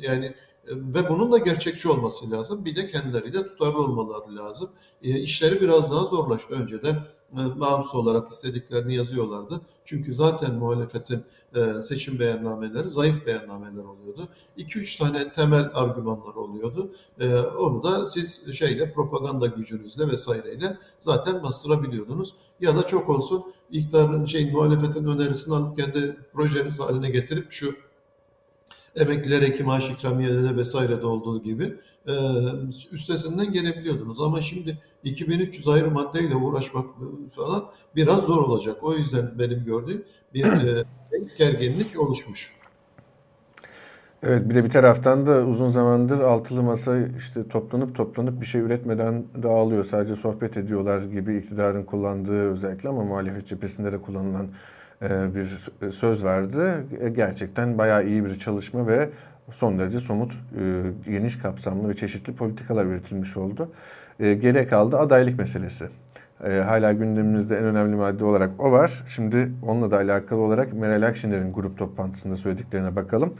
yani 0.00 0.34
ve 0.70 1.08
bunun 1.08 1.32
da 1.32 1.38
gerçekçi 1.38 1.88
olması 1.88 2.30
lazım. 2.30 2.64
Bir 2.64 2.76
de 2.76 2.88
kendileriyle 2.88 3.46
tutarlı 3.46 3.78
olmaları 3.78 4.36
lazım. 4.36 4.70
E, 5.02 5.18
işleri 5.18 5.60
biraz 5.60 5.90
daha 5.90 6.04
zorlaştı. 6.04 6.54
Önceden 6.54 6.94
e, 7.32 7.60
bağımsız 7.60 7.94
olarak 7.94 8.30
istediklerini 8.30 8.94
yazıyorlardı. 8.94 9.60
Çünkü 9.84 10.14
zaten 10.14 10.54
muhalefetin 10.54 11.24
e, 11.56 11.82
seçim 11.82 12.18
beyannameleri 12.18 12.90
zayıf 12.90 13.26
beyannameler 13.26 13.84
oluyordu. 13.84 14.28
2-3 14.58 14.98
tane 14.98 15.32
temel 15.32 15.70
argümanlar 15.74 16.34
oluyordu. 16.34 16.92
E, 17.20 17.34
onu 17.38 17.82
da 17.82 18.06
siz 18.06 18.54
şeyle 18.54 18.92
propaganda 18.92 19.46
gücünüzle 19.46 20.08
vesaireyle 20.08 20.78
zaten 21.00 21.42
bastırabiliyordunuz. 21.42 22.34
Ya 22.60 22.76
da 22.76 22.86
çok 22.86 23.08
olsun 23.08 23.44
iktidarın 23.70 24.24
şey 24.24 24.52
muhalefetin 24.52 25.04
önerisini 25.04 25.54
alıp 25.54 25.76
kendi 25.76 26.16
projeniz 26.32 26.80
haline 26.80 27.10
getirip 27.10 27.52
şu 27.52 27.74
emekliler 28.96 29.42
ek 29.42 29.64
maaş 29.64 29.90
ikramiyeleri 29.90 30.56
vesaire 30.56 31.02
de 31.02 31.06
olduğu 31.06 31.42
gibi 31.42 31.74
e, 32.06 32.12
üstesinden 32.92 33.52
gelebiliyordunuz. 33.52 34.20
Ama 34.20 34.42
şimdi 34.42 34.78
2300 35.04 35.68
ayrı 35.68 35.90
maddeyle 35.90 36.34
uğraşmak 36.34 36.86
falan 37.36 37.64
biraz 37.96 38.24
zor 38.24 38.42
olacak. 38.42 38.76
O 38.82 38.94
yüzden 38.94 39.38
benim 39.38 39.64
gördüğüm 39.64 40.04
bir 40.34 40.44
e, 40.44 40.84
gerginlik 41.38 42.00
oluşmuş. 42.00 42.60
Evet 44.22 44.48
bir 44.48 44.54
de 44.54 44.64
bir 44.64 44.70
taraftan 44.70 45.26
da 45.26 45.46
uzun 45.46 45.68
zamandır 45.68 46.20
altılı 46.20 46.62
masa 46.62 46.98
işte 47.18 47.48
toplanıp 47.48 47.96
toplanıp 47.96 48.40
bir 48.40 48.46
şey 48.46 48.60
üretmeden 48.60 49.24
dağılıyor. 49.42 49.84
Sadece 49.84 50.16
sohbet 50.16 50.56
ediyorlar 50.56 51.02
gibi 51.02 51.36
iktidarın 51.36 51.84
kullandığı 51.84 52.50
özellikle 52.52 52.88
ama 52.88 53.04
muhalefet 53.04 53.46
cephesinde 53.46 53.92
de 53.92 53.98
kullanılan 53.98 54.48
bir 55.00 55.70
söz 55.90 56.24
verdi. 56.24 56.86
E, 57.00 57.08
gerçekten 57.08 57.78
bayağı 57.78 58.06
iyi 58.06 58.24
bir 58.24 58.38
çalışma 58.38 58.86
ve 58.86 59.08
son 59.52 59.78
derece 59.78 60.00
somut, 60.00 60.32
e, 60.32 61.10
geniş 61.10 61.38
kapsamlı 61.38 61.88
ve 61.88 61.96
çeşitli 61.96 62.32
politikalar 62.34 62.84
üretilmiş 62.84 63.36
oldu. 63.36 63.72
Geriye 64.18 64.66
kaldı 64.66 64.98
adaylık 64.98 65.38
meselesi. 65.38 65.88
Hala 66.44 66.92
gündemimizde 66.92 67.56
en 67.56 67.64
önemli 67.64 67.96
madde 67.96 68.24
olarak 68.24 68.50
o 68.58 68.72
var. 68.72 69.04
Şimdi 69.08 69.52
onunla 69.62 69.90
da 69.90 69.96
alakalı 69.96 70.40
olarak 70.40 70.72
Meral 70.72 71.02
Akşener'in 71.02 71.52
grup 71.52 71.78
toplantısında 71.78 72.36
söylediklerine 72.36 72.96
bakalım. 72.96 73.34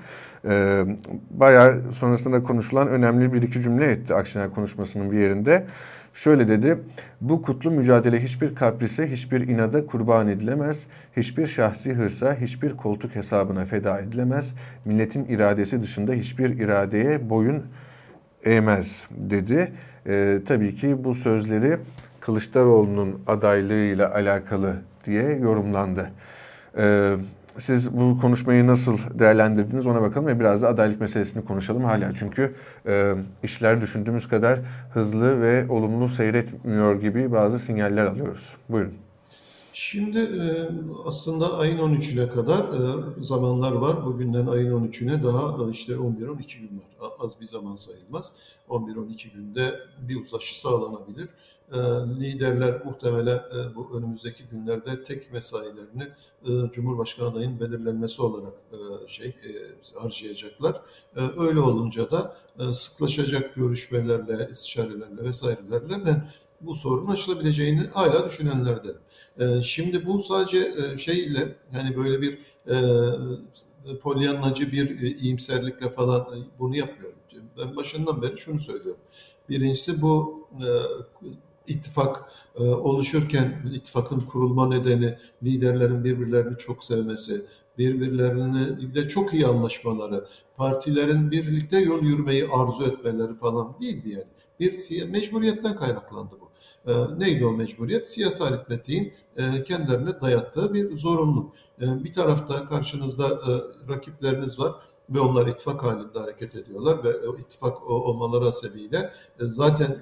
Bayağı 1.31 1.93
sonrasında 1.93 2.43
konuşulan 2.43 2.89
önemli 2.89 3.33
bir 3.33 3.43
iki 3.43 3.63
cümle 3.63 3.91
etti 3.91 4.15
Akşener 4.15 4.51
konuşmasının 4.51 5.11
bir 5.11 5.19
yerinde. 5.19 5.67
Şöyle 6.15 6.49
dedi, 6.49 6.79
bu 7.21 7.43
kutlu 7.43 7.71
mücadele 7.71 8.23
hiçbir 8.23 8.55
kaprise, 8.55 9.11
hiçbir 9.11 9.49
inada 9.49 9.87
kurban 9.87 10.29
edilemez, 10.29 10.87
hiçbir 11.17 11.47
şahsi 11.47 11.95
hırsa, 11.95 12.35
hiçbir 12.35 12.77
koltuk 12.77 13.15
hesabına 13.15 13.65
feda 13.65 14.01
edilemez, 14.01 14.55
milletin 14.85 15.25
iradesi 15.25 15.83
dışında 15.83 16.13
hiçbir 16.13 16.59
iradeye 16.59 17.31
boyun 17.31 17.63
eğmez 18.45 19.09
dedi. 19.11 19.73
Ee, 20.07 20.39
tabii 20.47 20.75
ki 20.75 21.05
bu 21.05 21.15
sözleri 21.15 21.77
Kılıçdaroğlu'nun 22.21 23.21
adaylığıyla 23.27 24.15
alakalı 24.15 24.77
diye 25.05 25.23
yorumlandı. 25.23 26.11
Ee, 26.79 27.17
siz 27.59 27.97
bu 27.97 28.21
konuşmayı 28.21 28.67
nasıl 28.67 28.99
değerlendirdiniz 29.19 29.87
ona 29.87 30.03
bakalım 30.03 30.27
ve 30.27 30.41
biraz 30.41 30.63
da 30.63 30.69
adaylık 30.69 31.01
meselesini 31.01 31.45
konuşalım 31.45 31.85
hala. 31.85 32.13
Çünkü 32.19 32.55
e, 32.87 33.15
işler 33.43 33.81
düşündüğümüz 33.81 34.29
kadar 34.29 34.61
hızlı 34.95 35.41
ve 35.41 35.67
olumlu 35.69 36.09
seyretmiyor 36.09 37.01
gibi 37.01 37.33
bazı 37.33 37.59
sinyaller 37.59 38.07
alıyoruz. 38.07 38.57
Buyurun. 38.69 38.93
Şimdi 39.73 40.19
e, 40.19 40.69
aslında 41.05 41.59
ayın 41.59 41.79
13'üne 41.79 42.29
kadar 42.29 42.59
e, 42.59 43.25
zamanlar 43.25 43.73
var. 43.73 44.07
Bugünden 44.07 44.47
ayın 44.47 44.89
13'üne 44.89 45.23
daha 45.23 45.69
e, 45.69 45.71
işte 45.71 45.93
11-12 45.93 46.61
gün 46.61 46.83
var. 47.01 47.11
Az 47.21 47.41
bir 47.41 47.47
zaman 47.47 47.77
sayılmaz. 47.77 48.33
11-12 48.69 49.35
günde 49.35 49.75
bir 50.09 50.21
uzlaşı 50.21 50.61
sağlanabilir. 50.61 51.29
Liderler 52.21 52.85
muhtemelen 52.85 53.41
bu 53.77 53.99
önümüzdeki 53.99 54.45
günlerde 54.45 55.05
tek 55.05 55.33
mesailerini 55.33 56.09
Cumhurbaşkanı 56.73 57.29
adayının 57.29 57.61
belirlenmesi 57.61 58.23
olarak 58.23 58.55
şey 59.09 59.37
harcayacaklar. 59.95 60.83
Öyle 61.39 61.61
olunca 61.61 62.11
da 62.11 62.37
sıklaşacak 62.73 63.55
görüşmelerle, 63.55 64.49
istişarelerle 64.53 65.25
vesairelerle 65.25 66.07
ben 66.07 66.29
bu 66.61 66.75
sorunun 66.75 67.13
aşılabileceğini 67.13 67.81
hala 67.81 68.29
düşünenlerden. 68.29 68.95
E, 69.39 69.63
şimdi 69.63 70.07
bu 70.07 70.23
sadece 70.23 70.59
e, 70.59 70.99
şeyle 70.99 71.57
yani 71.75 71.97
böyle 71.97 72.23
bir 72.23 72.39
e, 72.67 73.99
polyanlacı 74.03 74.73
bir 74.73 75.03
e, 75.03 75.09
iyimserlikle 75.09 75.91
falan 75.91 76.21
e, 76.21 76.59
bunu 76.59 76.77
yapmıyorum. 76.77 77.19
Ben 77.59 77.77
başından 77.77 78.23
beri 78.23 78.39
şunu 78.39 78.59
söylüyorum. 78.59 79.01
Birincisi 79.49 80.03
bu 80.03 80.47
e, 80.53 80.69
ittifak 81.71 82.33
e, 82.57 82.63
oluşurken 82.63 83.63
ittifakın 83.73 84.21
kurulma 84.21 84.69
nedeni 84.69 85.19
liderlerin 85.43 86.05
birbirlerini 86.05 86.57
çok 86.57 86.85
sevmesi, 86.85 87.47
birbirlerine 87.79 88.95
de 88.95 89.09
çok 89.09 89.35
iyi 89.35 89.47
anlaşmaları, 89.47 90.27
partilerin 90.57 91.31
birlikte 91.31 91.79
yol 91.79 92.03
yürümeyi 92.03 92.49
arzu 92.53 92.85
etmeleri 92.85 93.35
falan 93.35 93.75
değildi 93.81 94.11
yani. 94.11 94.25
Bir 94.61 95.09
mecburiyetten 95.09 95.77
kaynaklandı 95.77 96.35
bu. 96.41 96.51
E, 96.91 97.19
neydi 97.19 97.47
o 97.47 97.53
mecburiyet? 97.53 98.11
Siyasal 98.11 98.47
aritmetiğin 98.47 99.13
e, 99.37 99.65
kendilerine 99.65 100.21
dayattığı 100.21 100.75
bir 100.75 100.97
zorunluluk. 100.97 101.55
E, 101.81 102.05
bir 102.05 102.13
tarafta 102.13 102.69
karşınızda 102.69 103.27
e, 103.29 103.53
rakipleriniz 103.93 104.59
var 104.59 104.75
ve 105.11 105.21
onlar 105.21 105.47
ittifak 105.47 105.85
halinde 105.85 106.19
hareket 106.19 106.55
ediyorlar 106.55 107.05
ve 107.05 107.29
o 107.29 107.37
ittifak 107.39 107.91
olmaları 107.91 108.45
hasebiyle 108.45 108.97
e, 109.41 109.45
zaten 109.45 109.99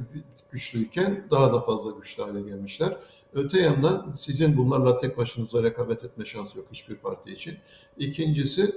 güçlüyken 0.50 1.26
daha 1.30 1.52
da 1.52 1.60
fazla 1.60 1.90
güçlü 1.90 2.22
hale 2.22 2.42
gelmişler. 2.42 2.96
Öte 3.34 3.60
yandan 3.60 4.12
sizin 4.18 4.56
bunlarla 4.56 4.98
tek 4.98 5.18
başınıza 5.18 5.62
rekabet 5.62 6.04
etme 6.04 6.24
şansı 6.24 6.58
yok 6.58 6.66
hiçbir 6.72 6.96
parti 6.96 7.32
için. 7.32 7.56
İkincisi 7.98 8.74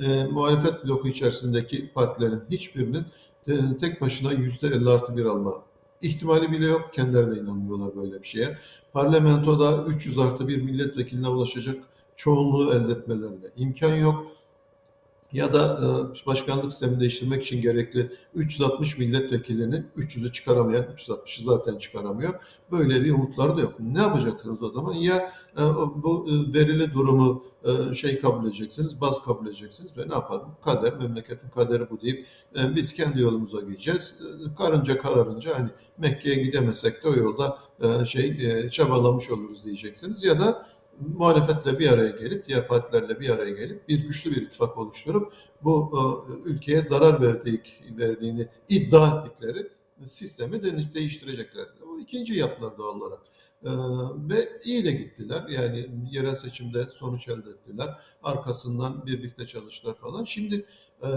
e, 0.00 0.24
muhalefet 0.24 0.84
bloku 0.84 1.08
içerisindeki 1.08 1.92
partilerin 1.92 2.42
hiçbirinin 2.50 3.06
e, 3.48 3.76
tek 3.80 4.00
başına 4.00 4.32
yüzde 4.32 4.66
50 4.66 4.90
artı 4.90 5.16
bir 5.16 5.24
alma 5.24 5.62
ihtimali 6.02 6.52
bile 6.52 6.66
yok. 6.66 6.90
Kendileri 6.92 7.30
de 7.30 7.40
inanmıyorlar 7.40 7.96
böyle 7.96 8.22
bir 8.22 8.28
şeye. 8.28 8.56
Parlamentoda 8.92 9.84
300 9.84 10.18
artı 10.18 10.48
bir 10.48 10.62
milletvekiline 10.62 11.28
ulaşacak 11.28 11.84
çoğunluğu 12.16 12.74
elde 12.74 12.92
etmelerine 12.92 13.46
imkan 13.56 13.94
yok. 13.94 14.26
Ya 15.32 15.52
da 15.52 15.80
e, 16.22 16.26
başkanlık 16.26 16.72
sistemini 16.72 17.00
değiştirmek 17.00 17.44
için 17.44 17.62
gerekli 17.62 18.12
360 18.34 18.98
milletvekilinin 18.98 19.86
300'ü 19.96 20.32
çıkaramayan, 20.32 20.84
360'ı 20.84 21.44
zaten 21.44 21.78
çıkaramıyor. 21.78 22.34
Böyle 22.72 23.04
bir 23.04 23.12
umutları 23.12 23.56
da 23.56 23.60
yok. 23.60 23.74
Ne 23.80 23.98
yapacaksınız 23.98 24.62
o 24.62 24.70
zaman? 24.70 24.94
Ya 24.94 25.32
e, 25.58 25.62
bu 25.96 26.26
e, 26.28 26.58
verili 26.58 26.94
durumu 26.94 27.44
şey 27.94 28.20
kabul 28.20 28.46
edeceksiniz, 28.46 29.00
baz 29.00 29.24
kabul 29.24 29.46
edeceksiniz 29.46 29.98
ve 29.98 30.08
ne 30.08 30.14
yapalım? 30.14 30.48
Kader, 30.64 30.96
memleketin 30.96 31.48
kaderi 31.48 31.90
bu 31.90 32.00
deyip 32.00 32.26
e, 32.56 32.76
biz 32.76 32.94
kendi 32.94 33.20
yolumuza 33.20 33.60
gideceğiz. 33.60 34.14
E, 34.20 34.54
karınca 34.54 34.98
kararınca 34.98 35.58
hani 35.58 35.68
Mekke'ye 35.98 36.36
gidemesek 36.36 37.04
de 37.04 37.08
o 37.08 37.14
yolda 37.14 37.58
şey 38.06 38.70
çabalamış 38.70 39.30
oluruz 39.30 39.64
diyeceksiniz. 39.64 40.24
Ya 40.24 40.40
da 40.40 40.66
muhalefetle 41.00 41.78
bir 41.78 41.88
araya 41.88 42.10
gelip, 42.10 42.46
diğer 42.46 42.68
partilerle 42.68 43.20
bir 43.20 43.30
araya 43.30 43.50
gelip 43.50 43.88
bir 43.88 43.98
güçlü 43.98 44.30
bir 44.30 44.42
ittifak 44.42 44.78
oluşturup 44.78 45.32
bu 45.62 45.92
e, 45.94 46.48
ülkeye 46.48 46.82
zarar 46.82 47.22
verdik, 47.22 47.82
verdiğini 47.90 48.46
iddia 48.68 49.18
ettikleri 49.18 49.68
sistemi 50.04 50.62
de 50.62 50.94
değiştirecekler. 50.94 51.66
O 51.88 51.98
ikinci 51.98 52.34
yaptılar 52.34 52.78
doğal 52.78 53.00
olarak. 53.00 53.20
Ee, 53.64 53.68
ve 54.28 54.48
iyi 54.64 54.84
de 54.84 54.92
gittiler. 54.92 55.48
Yani 55.48 55.90
yerel 56.10 56.36
seçimde 56.36 56.84
sonuç 56.84 57.28
elde 57.28 57.50
ettiler. 57.50 57.88
Arkasından 58.22 59.06
birlikte 59.06 59.46
çalıştılar 59.46 59.94
falan. 59.94 60.24
Şimdi 60.24 60.64
e, 61.02 61.08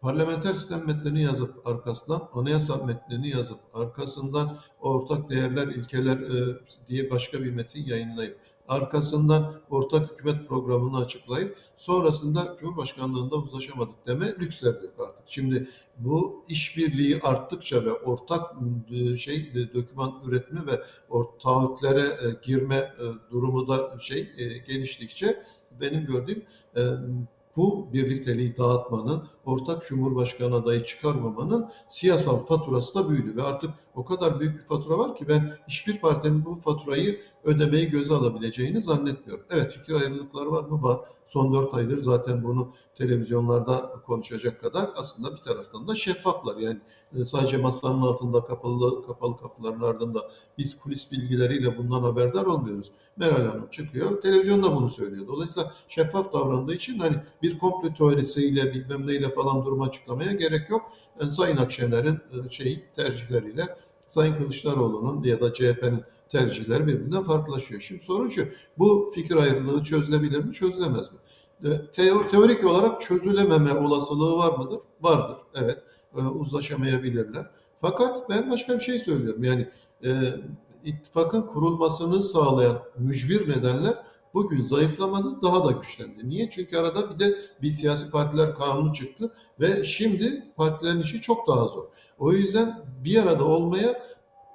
parlamenter 0.00 0.54
sistem 0.54 0.86
metnini 0.86 1.22
yazıp 1.22 1.66
arkasından 1.66 2.28
anayasa 2.32 2.84
metnini 2.84 3.28
yazıp 3.28 3.58
arkasından 3.74 4.58
ortak 4.80 5.30
değerler, 5.30 5.66
ilkeler 5.68 6.16
e, 6.16 6.58
diye 6.88 7.10
başka 7.10 7.42
bir 7.44 7.50
metin 7.50 7.84
yayınlayıp 7.84 8.38
arkasından 8.70 9.54
ortak 9.70 10.10
hükümet 10.10 10.48
programını 10.48 10.96
açıklayıp 10.98 11.56
sonrasında 11.76 12.56
Cumhurbaşkanlığında 12.60 13.36
uzlaşamadık 13.36 14.06
deme 14.06 14.26
lüksler 14.26 14.72
yok 14.82 14.94
artık. 15.08 15.24
Şimdi 15.26 15.68
bu 15.98 16.44
işbirliği 16.48 17.20
arttıkça 17.22 17.84
ve 17.84 17.92
ortak 17.92 18.54
e, 18.90 19.16
şey 19.16 19.52
e, 19.54 19.74
doküman 19.74 20.22
üretme 20.24 20.66
ve 20.66 20.82
taahhütlere 21.42 22.00
e, 22.00 22.16
girme 22.42 22.94
durumu 23.30 23.68
da 23.68 23.98
şey 24.00 24.32
geliştikçe 24.66 25.42
benim 25.80 26.06
gördüğüm 26.06 26.44
bu 27.56 27.92
birlikteliği 27.92 28.56
dağıtmanın, 28.56 29.28
ortak 29.44 29.86
cumhurbaşkanı 29.86 30.54
adayı 30.54 30.84
çıkarmamanın 30.84 31.70
siyasal 31.88 32.36
faturası 32.36 32.94
da 32.94 33.08
büyüdü 33.08 33.36
ve 33.36 33.42
artık 33.42 33.70
o 33.94 34.04
kadar 34.04 34.40
büyük 34.40 34.58
bir 34.58 34.64
fatura 34.64 34.98
var 34.98 35.16
ki 35.16 35.28
ben 35.28 35.56
hiçbir 35.68 36.00
partinin 36.00 36.44
bu 36.44 36.56
faturayı 36.56 37.20
ödemeyi 37.44 37.90
göze 37.90 38.14
alabileceğini 38.14 38.80
zannetmiyorum. 38.80 39.44
Evet 39.50 39.72
fikir 39.72 39.94
ayrılıkları 39.94 40.52
var 40.52 40.64
mı? 40.64 40.82
Var. 40.82 41.00
Son 41.26 41.54
dört 41.54 41.74
aydır 41.74 41.98
zaten 41.98 42.44
bunu 42.44 42.72
televizyonlarda 42.94 43.92
konuşacak 44.06 44.60
kadar 44.60 44.90
aslında 44.96 45.32
bir 45.32 45.40
taraftan 45.40 45.88
da 45.88 45.96
şeffaflar. 45.96 46.56
Yani 46.56 46.78
e, 47.16 47.24
sadece 47.24 47.56
masanın 47.56 48.02
altında 48.02 48.44
kapalı 48.44 49.06
kapalı 49.06 49.36
kapıların 49.36 49.80
ardında 49.80 50.30
biz 50.58 50.78
kulis 50.78 51.12
bilgileriyle 51.12 51.78
bundan 51.78 52.02
haberdar 52.02 52.46
olmuyoruz. 52.46 52.92
Meral 53.16 53.46
Hanım 53.46 53.68
çıkıyor. 53.70 54.22
Televizyonda 54.22 54.76
bunu 54.76 54.90
söylüyor. 54.90 55.26
Dolayısıyla 55.26 55.72
şeffaf 55.88 56.32
davrandığı 56.32 56.74
için 56.74 56.98
hani 56.98 57.16
bir 57.42 57.58
komplo 57.58 57.94
teorisiyle 57.94 58.74
bilmem 58.74 59.06
neyle 59.06 59.29
falan 59.30 59.64
durumu 59.64 59.84
açıklamaya 59.84 60.32
gerek 60.32 60.70
yok. 60.70 60.92
Yani 61.20 61.32
Sayın 61.32 61.56
Akşener'in 61.56 62.14
e, 62.14 62.50
şey 62.50 62.84
tercihleriyle 62.96 63.76
Sayın 64.06 64.34
Kılıçdaroğlu'nun 64.34 65.22
ya 65.22 65.40
da 65.40 65.52
CHP'nin 65.52 66.04
tercihleri 66.28 66.86
birbirinden 66.86 67.22
farklılaşıyor. 67.22 67.80
Şimdi 67.80 68.02
sorun 68.02 68.28
şu, 68.28 68.44
bu 68.78 69.12
fikir 69.14 69.36
ayrılığı 69.36 69.82
çözülebilir 69.82 70.44
mi, 70.44 70.52
çözülemez 70.52 71.12
mi? 71.12 71.18
Teo, 71.92 72.26
teorik 72.26 72.66
olarak 72.66 73.00
çözülememe 73.00 73.74
olasılığı 73.74 74.36
var 74.36 74.58
mıdır? 74.58 74.80
Vardır, 75.00 75.36
evet. 75.54 75.78
E, 76.16 76.20
uzlaşamayabilirler. 76.20 77.46
Fakat 77.80 78.30
ben 78.30 78.50
başka 78.50 78.74
bir 78.74 78.80
şey 78.80 78.98
söylüyorum. 78.98 79.44
Yani 79.44 79.68
e, 80.04 80.10
ittifakın 80.84 81.42
kurulmasını 81.42 82.22
sağlayan 82.22 82.82
mücbir 82.98 83.48
nedenler 83.48 83.94
bugün 84.34 84.62
zayıflamadı, 84.62 85.42
daha 85.42 85.64
da 85.64 85.70
güçlendi. 85.70 86.28
Niye? 86.28 86.50
Çünkü 86.50 86.76
arada 86.76 87.14
bir 87.14 87.18
de 87.18 87.38
bir 87.62 87.70
siyasi 87.70 88.10
partiler 88.10 88.54
kanunu 88.54 88.92
çıktı 88.92 89.34
ve 89.60 89.84
şimdi 89.84 90.52
partilerin 90.56 91.02
işi 91.02 91.20
çok 91.20 91.48
daha 91.48 91.68
zor. 91.68 91.84
O 92.18 92.32
yüzden 92.32 92.84
bir 93.04 93.22
arada 93.22 93.44
olmaya 93.44 94.02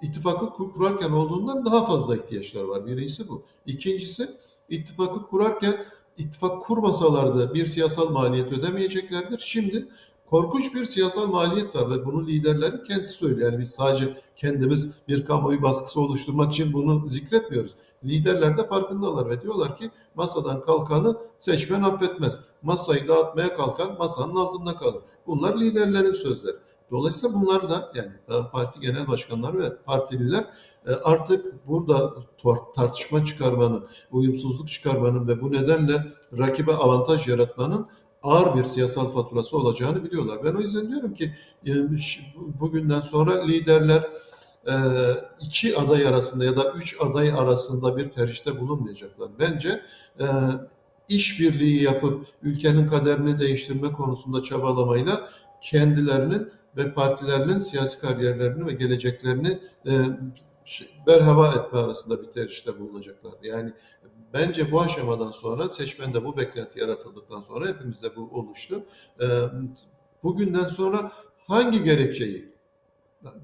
ittifakı 0.01 0.49
kurarken 0.49 1.11
olduğundan 1.11 1.65
daha 1.65 1.85
fazla 1.85 2.15
ihtiyaçlar 2.15 2.63
var. 2.63 2.85
Birincisi 2.85 3.29
bu. 3.29 3.45
İkincisi 3.65 4.29
ittifakı 4.69 5.27
kurarken 5.27 5.85
ittifak 6.17 6.61
kurmasalardı 6.61 7.53
bir 7.53 7.67
siyasal 7.67 8.09
maliyet 8.09 8.53
ödemeyeceklerdir. 8.53 9.39
Şimdi 9.45 9.87
korkunç 10.29 10.75
bir 10.75 10.85
siyasal 10.85 11.27
maliyet 11.27 11.75
var 11.75 11.89
ve 11.89 12.05
bunu 12.05 12.27
liderlerin 12.27 12.83
kendisi 12.83 13.13
söylüyor. 13.13 13.51
Yani 13.51 13.61
biz 13.61 13.69
sadece 13.69 14.17
kendimiz 14.35 14.91
bir 15.07 15.25
kamuoyu 15.25 15.61
baskısı 15.61 16.01
oluşturmak 16.01 16.53
için 16.53 16.73
bunu 16.73 17.09
zikretmiyoruz. 17.09 17.75
Liderler 18.03 18.57
de 18.57 18.67
farkındalar 18.67 19.29
ve 19.29 19.41
diyorlar 19.41 19.77
ki 19.77 19.91
masadan 20.15 20.61
kalkanı 20.61 21.17
seçmen 21.39 21.83
affetmez. 21.83 22.39
Masayı 22.61 23.07
dağıtmaya 23.07 23.55
kalkan 23.55 23.97
masanın 23.97 24.35
altında 24.35 24.75
kalır. 24.75 25.01
Bunlar 25.27 25.59
liderlerin 25.59 26.13
sözleri. 26.13 26.55
Dolayısıyla 26.91 27.41
bunlar 27.41 27.69
da 27.69 27.91
yani 27.95 28.11
parti 28.51 28.79
genel 28.79 29.07
başkanları 29.07 29.59
ve 29.59 29.75
partililer 29.75 30.45
e, 30.87 30.91
artık 30.93 31.67
burada 31.67 32.13
tartışma 32.75 33.25
çıkarmanın, 33.25 33.87
uyumsuzluk 34.11 34.69
çıkarmanın 34.69 35.27
ve 35.27 35.41
bu 35.41 35.51
nedenle 35.51 36.05
rakibe 36.37 36.73
avantaj 36.73 37.27
yaratmanın 37.27 37.87
ağır 38.25 38.55
bir 38.55 38.65
siyasal 38.65 39.11
faturası 39.11 39.57
olacağını 39.57 40.03
biliyorlar. 40.03 40.43
Ben 40.43 40.53
o 40.53 40.61
yüzden 40.61 40.89
diyorum 40.89 41.13
ki 41.13 41.31
e, 41.67 41.71
bugünden 42.59 43.01
sonra 43.01 43.45
liderler 43.45 44.03
e, 44.67 44.73
iki 45.41 45.77
aday 45.77 46.07
arasında 46.07 46.45
ya 46.45 46.57
da 46.57 46.71
üç 46.71 46.97
aday 47.01 47.31
arasında 47.31 47.97
bir 47.97 48.09
tercihte 48.09 48.59
bulunmayacaklar. 48.59 49.29
Bence 49.39 49.81
işbirliği 51.09 51.83
yapıp 51.83 52.25
ülkenin 52.41 52.87
kaderini 52.87 53.39
değiştirme 53.39 53.91
konusunda 53.91 54.43
çabalamayla 54.43 55.29
kendilerinin 55.61 56.51
ve 56.77 56.93
partilerinin 56.93 57.59
siyasi 57.59 57.99
kariyerlerini 57.99 58.65
ve 58.67 58.73
geleceklerini 58.73 59.59
e, 59.87 59.91
berhava 61.07 61.47
etme 61.47 61.79
arasında 61.79 62.21
bir 62.21 62.27
tercihte 62.27 62.79
bulunacaklar. 62.79 63.33
Yani 63.43 63.71
bence 64.33 64.71
bu 64.71 64.81
aşamadan 64.81 65.31
sonra 65.31 65.69
seçmende 65.69 66.25
bu 66.25 66.37
beklenti 66.37 66.79
yaratıldıktan 66.79 67.41
sonra 67.41 67.67
hepimizde 67.67 68.15
bu 68.15 68.29
oluştu. 68.31 68.85
Bugünden 70.23 70.67
sonra 70.67 71.11
hangi 71.47 71.83
gerekçeyi 71.83 72.55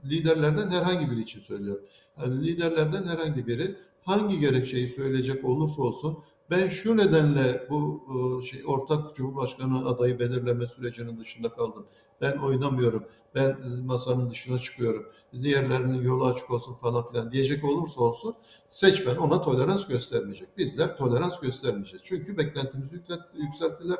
liderlerden 0.05 0.69
herhangi 0.69 1.11
biri 1.11 1.21
için 1.21 1.39
söylüyorum. 1.39 1.85
Yani 2.21 2.47
liderlerden 2.47 3.03
herhangi 3.03 3.47
biri 3.47 3.75
hangi 4.03 4.39
gerekçeyi 4.39 4.87
söyleyecek 4.87 5.45
olursa 5.45 5.81
olsun 5.81 6.17
ben 6.51 6.69
şu 6.69 6.97
nedenle 6.97 7.67
bu 7.69 8.03
e, 8.43 8.45
şey 8.45 8.63
ortak 8.65 9.15
Cumhurbaşkanı 9.15 9.89
adayı 9.89 10.19
belirleme 10.19 10.67
sürecinin 10.67 11.19
dışında 11.19 11.49
kaldım. 11.49 11.85
Ben 12.21 12.37
oynamıyorum. 12.37 13.05
Ben 13.35 13.49
e, 13.49 13.81
masanın 13.85 14.29
dışına 14.29 14.59
çıkıyorum. 14.59 15.05
Diğerlerinin 15.41 16.01
yolu 16.01 16.25
açık 16.25 16.51
olsun 16.51 16.73
falan 16.73 17.11
filan 17.11 17.31
diyecek 17.31 17.63
olursa 17.65 18.01
olsun 18.01 18.35
seçmen 18.67 19.15
ona 19.15 19.41
tolerans 19.41 19.87
göstermeyecek. 19.87 20.57
Bizler 20.57 20.97
tolerans 20.97 21.39
göstermeyeceğiz. 21.39 22.01
Çünkü 22.05 22.37
beklentimizi 22.37 23.01
yükselttiler. 23.33 23.97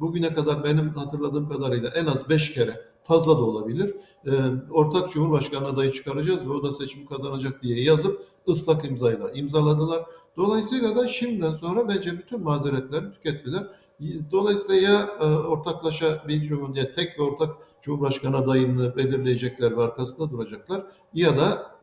Bugüne 0.00 0.34
kadar 0.34 0.64
benim 0.64 0.88
hatırladığım 0.88 1.48
kadarıyla 1.48 1.90
en 1.90 2.06
az 2.06 2.28
beş 2.28 2.54
kere 2.54 2.93
fazla 3.04 3.36
da 3.36 3.42
olabilir. 3.42 3.96
E, 4.26 4.30
ortak 4.70 5.10
Cumhurbaşkanı 5.10 5.66
adayı 5.66 5.92
çıkaracağız 5.92 6.46
ve 6.48 6.52
o 6.52 6.62
da 6.62 6.72
seçimi 6.72 7.06
kazanacak 7.06 7.62
diye 7.62 7.84
yazıp 7.84 8.24
ıslak 8.48 8.84
imzayla 8.84 9.30
imzaladılar. 9.30 10.04
Dolayısıyla 10.36 10.96
da 10.96 11.08
şimdiden 11.08 11.54
sonra 11.54 11.88
bence 11.88 12.18
bütün 12.18 12.42
mazeretleri 12.42 13.12
tükettiler. 13.12 13.66
Dolayısıyla 14.30 14.90
ya 14.90 15.08
e, 15.20 15.24
ortaklaşa 15.24 16.24
bir 16.28 16.42
cumhuriyet 16.42 16.96
tek 16.96 17.18
ve 17.18 17.22
ortak 17.22 17.56
Cumhurbaşkanı 17.82 18.36
adayını 18.36 18.96
belirleyecekler 18.96 19.76
ve 19.76 19.82
arkasında 19.82 20.30
duracaklar 20.30 20.86
ya 21.14 21.38
da 21.38 21.73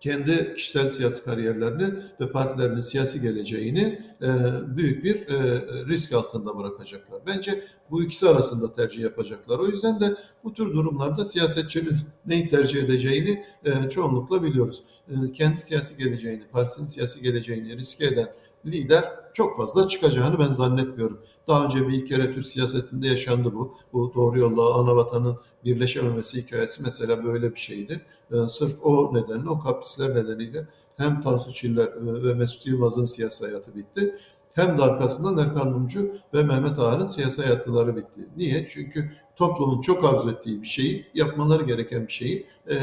kendi 0.00 0.54
kişisel 0.54 0.90
siyasi 0.90 1.24
kariyerlerini 1.24 1.94
ve 2.20 2.32
partilerinin 2.32 2.80
siyasi 2.80 3.20
geleceğini 3.20 4.02
e, 4.22 4.28
büyük 4.76 5.04
bir 5.04 5.28
e, 5.28 5.62
risk 5.86 6.12
altında 6.12 6.58
bırakacaklar. 6.58 7.20
Bence 7.26 7.64
bu 7.90 8.02
ikisi 8.02 8.28
arasında 8.28 8.72
tercih 8.72 9.02
yapacaklar. 9.02 9.58
O 9.58 9.66
yüzden 9.66 10.00
de 10.00 10.14
bu 10.44 10.54
tür 10.54 10.74
durumlarda 10.74 11.24
siyasetçinin 11.24 11.96
neyi 12.26 12.48
tercih 12.48 12.82
edeceğini 12.82 13.44
e, 13.64 13.88
çoğunlukla 13.88 14.42
biliyoruz. 14.42 14.82
Kendi 15.34 15.60
siyasi 15.60 15.96
geleceğini, 15.96 16.48
partisinin 16.52 16.86
siyasi 16.86 17.22
geleceğini 17.22 17.76
riske 17.76 18.06
eden 18.06 18.28
lider 18.66 19.04
çok 19.34 19.56
fazla 19.56 19.88
çıkacağını 19.88 20.38
ben 20.38 20.52
zannetmiyorum. 20.52 21.20
Daha 21.48 21.64
önce 21.64 21.88
bir 21.88 22.06
kere 22.06 22.34
Türk 22.34 22.48
siyasetinde 22.48 23.08
yaşandı 23.08 23.54
bu. 23.54 23.76
Bu 23.92 24.12
doğru 24.14 24.38
yolla 24.38 24.74
ana 24.74 24.96
vatanın 24.96 25.36
birleşememesi 25.64 26.42
hikayesi 26.42 26.82
mesela 26.82 27.24
böyle 27.24 27.54
bir 27.54 27.60
şeydi. 27.60 28.00
Ee, 28.32 28.48
sırf 28.48 28.72
o 28.82 29.14
nedenle, 29.14 29.48
o 29.48 29.58
kaprisler 29.58 30.14
nedeniyle 30.14 30.66
hem 30.96 31.22
Tansu 31.22 31.52
Çiller 31.52 31.86
e, 31.86 32.22
ve 32.24 32.34
Mesut 32.34 32.66
Yılmaz'ın 32.66 33.04
siyasi 33.04 33.46
hayatı 33.46 33.74
bitti. 33.74 34.18
Hem 34.54 34.78
de 34.78 34.82
arkasından 34.82 35.38
Erkan 35.38 35.68
Mumcu 35.68 36.12
ve 36.34 36.42
Mehmet 36.42 36.78
Ağar'ın 36.78 37.06
siyasi 37.06 37.42
hayatları 37.42 37.96
bitti. 37.96 38.28
Niye? 38.36 38.66
Çünkü 38.70 39.12
toplumun 39.36 39.80
çok 39.80 40.04
arzu 40.04 40.30
ettiği 40.30 40.62
bir 40.62 40.66
şeyi, 40.66 41.06
yapmaları 41.14 41.62
gereken 41.62 42.06
bir 42.06 42.12
şeyi 42.12 42.46
e, 42.70 42.74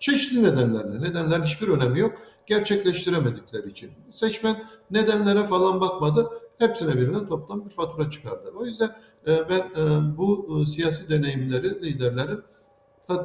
çeşitli 0.00 0.42
nedenlerle, 0.42 1.00
nedenler 1.00 1.40
hiçbir 1.40 1.68
önemi 1.68 2.00
yok 2.00 2.12
gerçekleştiremedikleri 2.46 3.70
için. 3.70 3.90
Seçmen 4.10 4.64
nedenlere 4.90 5.44
falan 5.46 5.80
bakmadı. 5.80 6.30
Hepsine 6.58 6.94
birden 6.94 7.28
toplam 7.28 7.64
bir 7.64 7.70
fatura 7.70 8.10
çıkardı. 8.10 8.52
O 8.56 8.66
yüzden 8.66 8.90
e, 9.26 9.48
ben 9.48 9.58
e, 9.58 10.16
bu 10.16 10.60
e, 10.62 10.66
siyasi 10.66 11.08
deneyimleri 11.08 11.82
liderlerin 11.82 12.40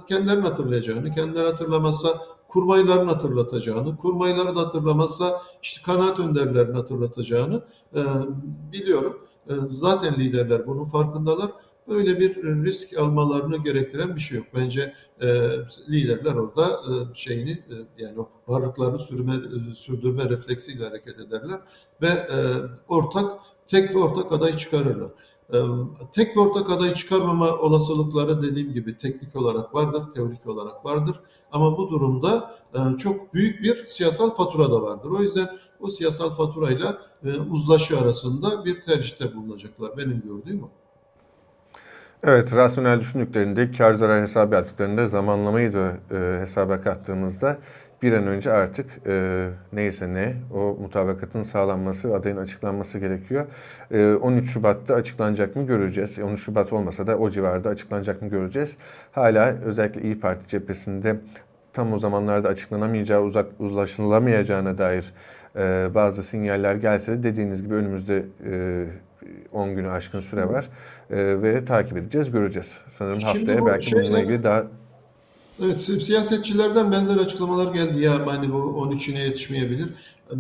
kendilerini 0.08 0.48
hatırlayacağını, 0.48 1.16
kendileri 1.16 1.48
hatırlamazsa 1.48 2.10
kurmayların 2.48 3.08
hatırlatacağını, 3.08 3.98
kurmayları 3.98 4.56
da 4.56 4.60
hatırlamazsa 4.60 5.42
işte 5.64 5.82
kanaat 5.86 6.20
önderlerini 6.20 6.76
hatırlatacağını 6.76 7.64
biliyorum. 8.72 9.22
Zaten 9.72 10.14
liderler 10.14 10.68
bunun 10.68 10.84
farkındalar. 10.84 11.52
Böyle 11.90 12.20
bir 12.20 12.44
risk 12.44 12.98
almalarını 12.98 13.58
gerektiren 13.58 14.16
bir 14.16 14.22
şey 14.22 14.38
yok. 14.38 14.48
Bence 14.56 14.94
e, 15.22 15.28
liderler 15.90 16.36
orada 16.36 16.66
e, 16.68 16.94
şeyini 17.16 17.52
e, 17.52 17.76
yani 17.98 18.20
o 18.20 18.30
varlıklarını 18.48 19.00
sürme, 19.00 19.34
e, 19.34 19.76
sürdürme 19.76 20.30
refleksiyle 20.30 20.86
hareket 20.86 21.20
ederler 21.20 21.60
ve 22.02 22.08
e, 22.08 22.38
ortak 22.88 23.40
tek 23.68 23.96
ve 23.96 24.00
ortak 24.00 24.32
aday 24.32 24.58
çıkarırlar. 24.58 25.12
E, 25.54 25.58
tek 26.12 26.38
ve 26.38 26.42
ortak 26.42 26.72
aday 26.72 26.94
çıkarmama 26.94 27.58
olasılıkları 27.58 28.42
dediğim 28.42 28.74
gibi 28.74 28.98
teknik 28.98 29.36
olarak 29.36 29.76
vardır, 29.76 30.04
teorik 30.16 30.48
olarak 30.48 30.86
vardır. 30.86 31.20
Ama 31.52 31.78
bu 31.78 31.90
durumda 31.90 32.56
e, 32.74 32.98
çok 32.98 33.34
büyük 33.34 33.64
bir 33.64 33.86
siyasal 33.86 34.30
fatura 34.30 34.72
da 34.72 34.82
vardır. 34.82 35.10
O 35.10 35.22
yüzden 35.22 35.50
o 35.80 35.90
siyasal 35.90 36.30
faturayla 36.30 37.02
e, 37.24 37.40
uzlaşı 37.40 38.00
arasında 38.00 38.66
bir 38.66 38.82
tercihte 38.82 39.36
bulunacaklar. 39.36 39.98
Benim 39.98 40.22
gördüğüm 40.22 40.64
o. 40.64 40.79
Evet, 42.24 42.56
rasyonel 42.56 43.00
düşündüklerinde, 43.00 43.72
kar 43.72 43.94
zarar 43.94 44.22
hesabı 44.22 44.56
yaptıklarında 44.56 45.08
zamanlamayı 45.08 45.74
da 45.74 45.92
e, 46.12 46.42
hesaba 46.42 46.82
kattığımızda 46.82 47.58
bir 48.02 48.14
an 48.14 48.28
önce 48.28 48.52
artık 48.52 48.86
e, 49.08 49.48
neyse 49.74 50.14
ne 50.14 50.34
o 50.54 50.78
mutabakatın 50.82 51.42
sağlanması, 51.42 52.16
adayın 52.16 52.38
açıklanması 52.38 53.00
gerekiyor. 53.00 53.46
E, 53.92 54.14
13 54.14 54.50
Şubat'ta 54.52 54.96
açıklanacak 54.96 55.56
mı 55.56 55.66
göreceğiz. 55.66 56.20
13 56.20 56.42
Şubat 56.42 56.74
olmasa 56.74 57.08
da 57.08 57.18
o 57.18 57.30
civarda 57.30 57.70
açıklanacak 57.70 58.22
mı 58.22 58.28
göreceğiz. 58.28 58.78
Hala 59.12 59.56
özellikle 59.66 60.02
İyi 60.02 60.20
Parti 60.20 60.48
cephesinde 60.48 61.16
tam 61.74 61.94
o 61.94 62.00
zamanlarda 62.00 62.50
açıklanamayacağı, 62.50 63.22
uzak, 63.22 63.48
uzlaşılamayacağına 63.60 64.78
dair 64.78 65.14
e, 65.56 65.90
bazı 65.96 66.24
sinyaller 66.24 66.76
gelse 66.76 67.12
de 67.12 67.24
dediğiniz 67.24 67.64
gibi 67.64 67.74
önümüzde 67.74 68.26
e, 68.46 68.86
10 69.52 69.76
günü 69.76 69.90
aşkın 69.90 70.20
süre 70.20 70.50
var 70.50 70.70
e, 71.10 71.42
ve 71.42 71.66
takip 71.66 71.98
edeceğiz, 71.98 72.32
göreceğiz. 72.32 72.78
Sanırım 72.88 73.22
Şimdi 73.22 73.32
haftaya 73.32 73.66
belki 73.66 73.86
şeyler, 73.86 74.06
bununla 74.06 74.20
ilgili 74.20 74.44
daha... 74.44 74.64
Evet, 75.64 75.82
siyasetçilerden 75.82 76.92
benzer 76.92 77.18
açıklamalar 77.18 77.74
geldi 77.74 78.04
ya 78.04 78.28
hani 78.28 78.54
bu 78.54 78.58
13'üne 78.58 79.20
yetişmeyebilir. 79.20 79.90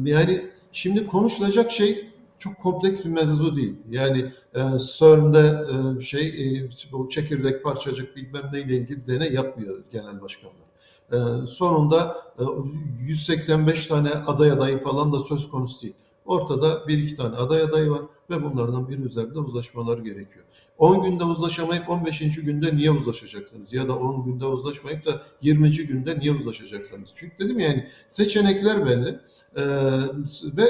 Yani 0.03 0.45
şimdi 0.71 1.07
konuşulacak 1.07 1.71
şey 1.71 2.09
çok 2.39 2.57
kompleks 2.57 3.05
bir 3.05 3.09
mevzu 3.09 3.55
değil. 3.55 3.75
Yani 3.89 4.19
e, 4.55 4.61
CERN'de 4.79 5.65
e, 5.99 6.01
şey 6.01 6.27
e, 6.27 6.69
bu 6.91 7.09
çekirdek 7.09 7.63
parçacık 7.63 8.15
bilmem 8.15 8.49
neyle 8.53 8.75
ilgili 8.75 9.07
deney 9.07 9.33
yapmıyor 9.33 9.83
genel 9.91 10.21
başkanlar. 10.21 10.69
E, 11.11 11.47
sonunda 11.47 12.17
e, 12.39 12.43
185 12.99 13.85
tane 13.85 14.09
aday 14.09 14.51
adayı 14.51 14.79
falan 14.79 15.13
da 15.13 15.19
söz 15.19 15.49
konusu 15.49 15.81
değil. 15.81 15.93
Ortada 16.29 16.87
bir 16.87 16.97
iki 16.97 17.15
tane 17.15 17.35
aday 17.35 17.61
adayı 17.61 17.89
var 17.89 18.01
ve 18.29 18.43
bunlardan 18.43 18.89
biri 18.89 19.01
üzerinde 19.01 19.39
uzlaşmalar 19.39 19.97
gerekiyor. 19.97 20.45
10 20.77 21.03
günde 21.03 21.23
uzlaşamayıp 21.23 21.89
15. 21.89 22.19
günde 22.19 22.75
niye 22.75 22.91
uzlaşacaksınız? 22.91 23.73
Ya 23.73 23.87
da 23.87 23.95
10 23.95 24.23
günde 24.23 24.45
uzlaşmayıp 24.45 25.05
da 25.05 25.21
20. 25.41 25.71
günde 25.71 26.19
niye 26.19 26.31
uzlaşacaksınız? 26.31 27.09
Çünkü 27.15 27.39
dedim 27.39 27.59
yani 27.59 27.87
seçenekler 28.09 28.85
belli 28.85 29.19
ee, 29.55 29.61
ve 30.57 30.65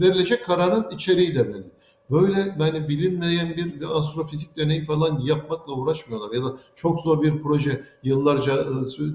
verilecek 0.00 0.46
kararın 0.46 0.90
içeriği 0.90 1.34
de 1.34 1.48
belli. 1.48 1.70
Böyle 2.10 2.56
yani 2.60 2.88
bilinmeyen 2.88 3.56
bir 3.56 3.98
astrofizik 3.98 4.56
deneyi 4.56 4.84
falan 4.84 5.20
yapmakla 5.20 5.72
uğraşmıyorlar 5.72 6.34
ya 6.36 6.44
da 6.44 6.56
çok 6.74 7.00
zor 7.00 7.22
bir 7.22 7.42
proje 7.42 7.84
yıllarca 8.02 8.66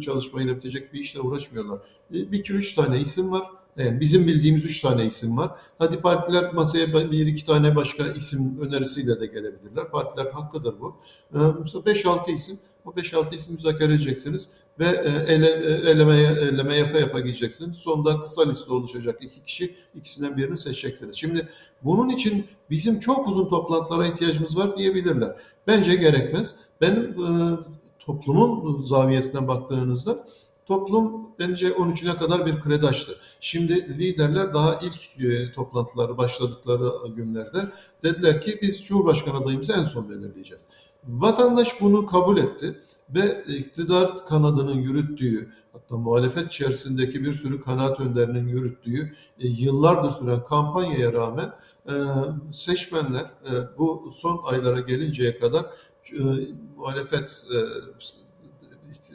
çalışmayla 0.01 0.55
bitecek 0.55 0.93
bir 0.93 0.99
işle 0.99 1.19
uğraşmıyorlar. 1.19 1.79
Bir 2.11 2.39
iki 2.39 2.53
üç 2.53 2.73
tane 2.73 2.99
isim 2.99 3.31
var 3.31 3.43
bizim 3.77 4.27
bildiğimiz 4.27 4.65
üç 4.65 4.81
tane 4.81 5.05
isim 5.05 5.37
var. 5.37 5.51
Hadi 5.79 6.01
partiler 6.01 6.53
masaya 6.53 6.93
bir 7.11 7.27
iki 7.27 7.45
tane 7.45 7.75
başka 7.75 8.07
isim 8.07 8.59
önerisiyle 8.61 9.19
de 9.19 9.25
gelebilirler. 9.25 9.91
Partiler 9.91 10.25
hakkıdır 10.25 10.75
bu. 10.79 10.95
Ee, 11.33 11.37
mesela 11.63 11.83
5-6 11.83 12.31
isim. 12.31 12.59
O 12.85 12.89
5-6 12.89 13.35
ismi 13.35 13.53
müzakere 13.53 13.93
edeceksiniz 13.93 14.47
ve 14.79 14.85
e, 14.85 15.33
ele, 15.33 15.47
e, 15.47 15.89
eleme, 15.89 16.15
eleme 16.15 16.75
yapa 16.75 16.99
yapa 16.99 17.19
gideceksiniz. 17.19 17.77
Sonunda 17.77 18.21
kısa 18.21 18.49
liste 18.49 18.73
oluşacak 18.73 19.23
iki 19.23 19.43
kişi. 19.43 19.75
ikisinden 19.95 20.37
birini 20.37 20.57
seçeceksiniz. 20.57 21.15
Şimdi 21.15 21.49
bunun 21.83 22.09
için 22.09 22.45
bizim 22.69 22.99
çok 22.99 23.27
uzun 23.27 23.49
toplantılara 23.49 24.07
ihtiyacımız 24.07 24.57
var 24.57 24.77
diyebilirler. 24.77 25.35
Bence 25.67 25.95
gerekmez. 25.95 26.55
Benim 26.81 27.03
e, 27.03 27.57
toplumun 27.99 28.85
zaviyesinden 28.85 29.47
baktığınızda 29.47 30.25
Toplum 30.67 31.29
bence 31.39 31.69
13'üne 31.69 32.17
kadar 32.17 32.45
bir 32.45 32.61
kredi 32.61 32.87
açtı. 32.87 33.11
Şimdi 33.41 33.99
liderler 33.99 34.53
daha 34.53 34.79
ilk 34.81 35.25
e, 35.25 35.51
toplantıları 35.51 36.17
başladıkları 36.17 36.91
günlerde 37.15 37.71
dediler 38.03 38.41
ki 38.41 38.59
biz 38.61 38.83
Cumhurbaşkanı 38.85 39.37
adayımızı 39.37 39.73
en 39.73 39.83
son 39.83 40.09
belirleyeceğiz. 40.09 40.65
Vatandaş 41.07 41.81
bunu 41.81 42.05
kabul 42.05 42.37
etti 42.37 42.81
ve 43.09 43.43
iktidar 43.47 44.27
kanadının 44.27 44.77
yürüttüğü 44.77 45.53
hatta 45.73 45.97
muhalefet 45.97 46.47
içerisindeki 46.47 47.23
bir 47.23 47.33
sürü 47.33 47.61
kanaat 47.61 47.99
önderinin 47.99 48.47
yürüttüğü 48.47 49.15
e, 49.39 49.47
yıllardır 49.47 50.09
süren 50.09 50.43
kampanyaya 50.45 51.13
rağmen 51.13 51.53
e, 51.89 51.93
seçmenler 52.51 53.21
e, 53.21 53.77
bu 53.77 54.09
son 54.11 54.41
aylara 54.45 54.79
gelinceye 54.79 55.39
kadar 55.39 55.65
e, 56.13 56.21
muhalefet 56.77 57.45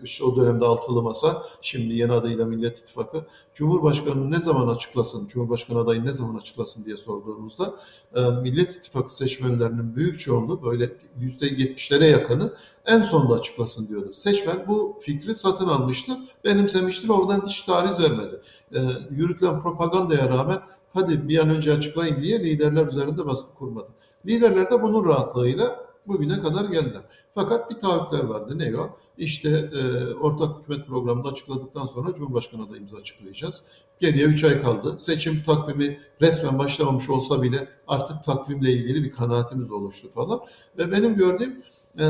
işte 0.05 0.25
o 0.25 0.37
dönemde 0.37 0.65
altılı 0.65 1.03
masa, 1.03 1.43
şimdi 1.63 1.95
yeni 1.95 2.13
adıyla 2.13 2.47
Millet 2.47 2.79
İttifakı, 2.79 3.27
Cumhurbaşkanı 3.55 4.31
ne 4.31 4.41
zaman 4.41 4.75
açıklasın, 4.75 5.27
Cumhurbaşkanı 5.27 5.79
adayı 5.79 6.05
ne 6.05 6.13
zaman 6.13 6.35
açıklasın 6.35 6.85
diye 6.85 6.97
sorduğumuzda 6.97 7.75
e, 8.15 8.21
Millet 8.31 8.77
İttifakı 8.77 9.17
seçmenlerinin 9.17 9.97
büyük 9.97 10.19
çoğunluğu 10.19 10.63
böyle 10.63 10.93
yüzde 11.19 11.47
yetmişlere 11.47 12.07
yakını 12.07 12.55
en 12.87 13.03
sonunda 13.03 13.35
açıklasın 13.35 13.89
diyordu. 13.89 14.13
Seçmen 14.15 14.65
bu 14.69 14.99
fikri 15.01 15.35
satın 15.35 15.69
almıştı, 15.69 16.13
benimsemiştir, 16.45 17.09
oradan 17.09 17.47
hiç 17.47 17.63
taviz 17.63 18.01
vermedi. 18.01 18.41
E, 18.75 18.79
yürütülen 19.11 19.63
propagandaya 19.63 20.29
rağmen 20.29 20.61
hadi 20.95 21.29
bir 21.29 21.39
an 21.39 21.51
önce 21.51 21.73
açıklayın 21.73 22.23
diye 22.23 22.41
liderler 22.41 22.87
üzerinde 22.87 23.27
baskı 23.27 23.55
kurmadı. 23.55 23.89
Liderler 24.27 24.71
de 24.71 24.83
bunun 24.83 25.05
rahatlığıyla 25.05 25.92
bugüne 26.07 26.43
kadar 26.43 26.65
geldiler. 26.65 27.03
Fakat 27.35 27.71
bir 27.71 27.81
taahhütler 27.81 28.25
vardı. 28.25 28.59
Ne 28.59 28.79
o? 28.79 28.97
İşte 29.19 29.49
e, 29.49 30.15
ortak 30.15 30.59
hükümet 30.59 30.87
programında 30.87 31.29
açıkladıktan 31.29 31.87
sonra 31.87 32.15
Cumhurbaşkanı 32.15 32.63
adayımızı 32.63 32.97
açıklayacağız. 32.97 33.63
Geriye 34.01 34.27
3 34.27 34.45
ay 34.45 34.63
kaldı. 34.63 34.97
Seçim 34.99 35.43
takvimi 35.47 35.99
resmen 36.21 36.59
başlamamış 36.59 37.11
olsa 37.11 37.43
bile 37.43 37.69
artık 37.89 38.25
takvimle 38.25 38.73
ilgili 38.73 39.05
bir 39.05 39.13
kanaatimiz 39.13 39.71
oluştu 39.71 40.09
falan. 40.15 40.41
Ve 40.79 40.93
benim 40.93 41.17
gördüğüm 41.17 41.63
e, 41.99 42.07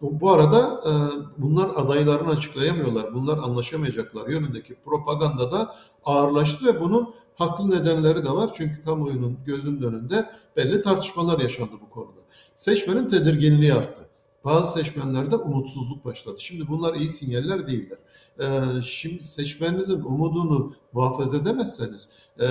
bu 0.00 0.30
arada 0.30 0.80
e, 0.86 0.92
bunlar 1.38 1.70
adaylarını 1.76 2.30
açıklayamıyorlar. 2.30 3.14
Bunlar 3.14 3.38
anlaşamayacaklar 3.38 4.28
yönündeki 4.28 4.74
propaganda 4.74 5.52
da 5.52 5.74
ağırlaştı 6.04 6.66
ve 6.66 6.80
bunun 6.80 7.14
haklı 7.34 7.70
nedenleri 7.70 8.24
de 8.24 8.30
var. 8.30 8.50
Çünkü 8.54 8.84
kamuoyunun 8.84 9.38
gözünün 9.46 9.82
önünde 9.82 10.30
belli 10.56 10.82
tartışmalar 10.82 11.38
yaşandı 11.38 11.72
bu 11.80 11.90
konuda. 11.90 12.19
Seçmenin 12.60 13.08
tedirginliği 13.08 13.74
arttı. 13.74 14.08
Bazı 14.44 14.72
seçmenlerde 14.72 15.36
umutsuzluk 15.36 16.04
başladı. 16.04 16.36
Şimdi 16.38 16.68
bunlar 16.68 16.94
iyi 16.94 17.10
sinyaller 17.10 17.68
değiller. 17.68 17.98
Ee, 18.40 18.82
şimdi 18.82 19.24
seçmeninizin 19.24 20.00
umudunu 20.00 20.74
muhafaza 20.92 21.36
edemezseniz 21.36 22.08
e, 22.38 22.46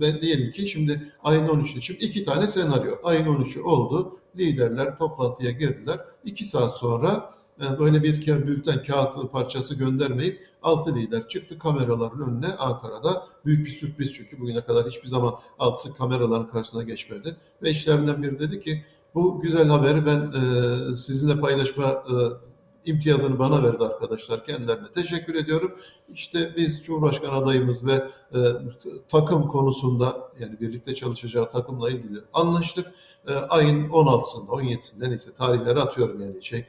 ve 0.00 0.22
diyelim 0.22 0.52
ki 0.52 0.68
şimdi 0.68 1.12
ayın 1.24 1.46
13'ü, 1.46 1.82
şimdi 1.82 2.04
iki 2.04 2.24
tane 2.24 2.46
senaryo. 2.46 2.94
Ayın 3.04 3.26
13'ü 3.26 3.60
oldu, 3.60 4.18
liderler 4.36 4.98
toplantıya 4.98 5.50
girdiler. 5.50 6.00
İki 6.24 6.44
saat 6.44 6.76
sonra 6.76 7.34
e, 7.60 7.78
böyle 7.78 8.02
bir 8.02 8.26
bülten 8.46 8.82
kağıt 8.82 9.32
parçası 9.32 9.74
göndermeyip 9.74 10.46
altı 10.62 10.94
lider 10.94 11.28
çıktı 11.28 11.58
kameraların 11.58 12.20
önüne 12.20 12.54
Ankara'da. 12.54 13.26
Büyük 13.44 13.66
bir 13.66 13.70
sürpriz 13.70 14.14
çünkü 14.14 14.40
bugüne 14.40 14.60
kadar 14.60 14.86
hiçbir 14.86 15.08
zaman 15.08 15.34
altısı 15.58 15.96
kameraların 15.96 16.50
karşısına 16.50 16.82
geçmedi. 16.82 17.36
Ve 17.62 17.70
işlerinden 17.70 18.22
biri 18.22 18.38
dedi 18.38 18.60
ki 18.60 18.84
bu 19.14 19.40
güzel 19.40 19.68
haberi 19.68 20.06
ben 20.06 20.32
e, 20.32 20.96
sizinle 20.96 21.40
paylaşma 21.40 21.84
e, 21.84 22.14
imtiyazını 22.84 23.38
bana 23.38 23.62
verdi 23.62 23.84
arkadaşlar. 23.84 24.44
Kendilerine 24.46 24.92
teşekkür 24.94 25.34
ediyorum. 25.34 25.78
İşte 26.12 26.52
biz 26.56 26.82
Cumhurbaşkanı 26.82 27.32
adayımız 27.32 27.86
ve 27.86 27.92
e, 28.34 28.38
takım 29.08 29.48
konusunda 29.48 30.30
yani 30.38 30.60
birlikte 30.60 30.94
çalışacağı 30.94 31.50
takımla 31.50 31.90
ilgili 31.90 32.18
anlaştık. 32.32 32.86
E, 33.28 33.34
ayın 33.34 33.88
16'sında, 33.88 34.48
17'sinde 34.48 35.10
neyse 35.10 35.34
tarihleri 35.34 35.80
atıyorum 35.80 36.20
yani 36.20 36.44
şey 36.44 36.66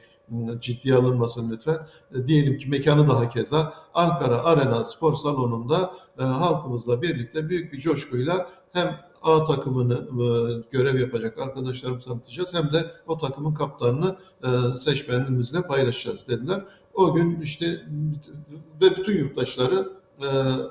ciddiye 0.60 0.94
alınmasın 0.94 1.50
lütfen. 1.50 1.86
E, 2.14 2.26
diyelim 2.26 2.58
ki 2.58 2.68
mekanı 2.68 3.08
daha 3.08 3.28
keza 3.28 3.74
Ankara 3.94 4.44
Arena 4.44 4.84
Spor 4.84 5.14
Salonu'nda 5.14 5.94
e, 6.18 6.22
halkımızla 6.22 7.02
birlikte 7.02 7.48
büyük 7.48 7.72
bir 7.72 7.78
coşkuyla 7.78 8.50
hem 8.72 8.96
A 9.26 9.44
takımını 9.44 9.94
e, 9.94 10.26
görev 10.70 11.00
yapacak 11.00 11.38
arkadaşlarımızı 11.38 12.08
tanıtacağız 12.08 12.54
hem 12.54 12.72
de 12.72 12.84
o 13.06 13.18
takımın 13.18 13.54
kaptanını 13.54 14.16
e, 14.44 14.78
seçmenimizle 14.78 15.62
paylaşacağız 15.62 16.28
dediler. 16.28 16.64
o 16.94 17.14
gün 17.14 17.40
işte 17.40 17.66
ve 18.80 18.96
bütün 18.96 19.18
yurttaşları 19.18 19.92
e, 20.22 20.28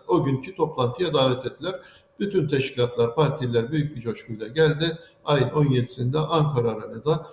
o 0.07 0.23
günkü 0.23 0.55
toplantıya 0.55 1.13
davet 1.13 1.45
ettiler. 1.45 1.79
Bütün 2.19 2.47
teşkilatlar, 2.47 3.15
partiler 3.15 3.71
büyük 3.71 3.95
bir 3.95 4.01
coşkuyla 4.01 4.47
geldi. 4.47 4.97
Ayın 5.25 5.47
17'sinde 5.47 6.17
Ankara 6.17 6.71
Arena'da 6.71 7.27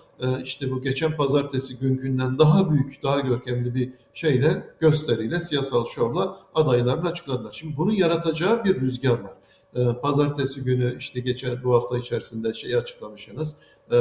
işte 0.45 0.71
bu 0.71 0.83
geçen 0.83 1.17
pazartesi 1.17 1.79
günkünden 1.79 2.39
daha 2.39 2.71
büyük, 2.71 3.03
daha 3.03 3.21
görkemli 3.21 3.75
bir 3.75 3.93
şeyle, 4.15 4.75
gösteriyle, 4.81 5.41
siyasal 5.41 5.87
şovla 5.87 6.37
adaylarını 6.55 7.09
açıkladılar. 7.09 7.53
Şimdi 7.53 7.77
bunun 7.77 7.93
yaratacağı 7.93 8.65
bir 8.65 8.81
rüzgar 8.81 9.21
var. 9.21 9.42
E, 9.77 9.93
pazartesi 10.03 10.65
günü 10.65 10.97
işte 10.99 11.21
geçen 11.21 11.65
bu 11.65 11.75
hafta 11.75 11.99
içerisinde 11.99 12.55
şeyi 12.55 12.77
açıklamışsınız. 12.77 13.57
E, 13.93 13.97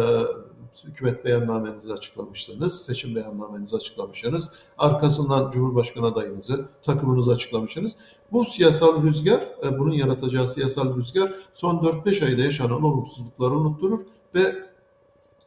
hükümet 0.83 1.25
beyannamenizi 1.25 1.93
açıklamışsınız, 1.93 2.85
seçim 2.85 3.15
beyannamenizi 3.15 3.75
açıklamışsınız. 3.75 4.49
Arkasından 4.77 5.51
Cumhurbaşkanı 5.51 6.05
adayınızı, 6.05 6.65
takımınızı 6.83 7.31
açıklamışsınız. 7.31 7.97
Bu 8.31 8.45
siyasal 8.45 9.03
rüzgar, 9.03 9.41
e, 9.63 9.79
bunun 9.79 9.93
yaratacağı 9.93 10.47
siyasal 10.47 10.97
rüzgar 10.97 11.33
son 11.53 11.75
4-5 11.83 12.25
ayda 12.25 12.41
yaşanan 12.41 12.83
olumsuzlukları 12.83 13.51
unutturur 13.51 13.99
ve 14.35 14.55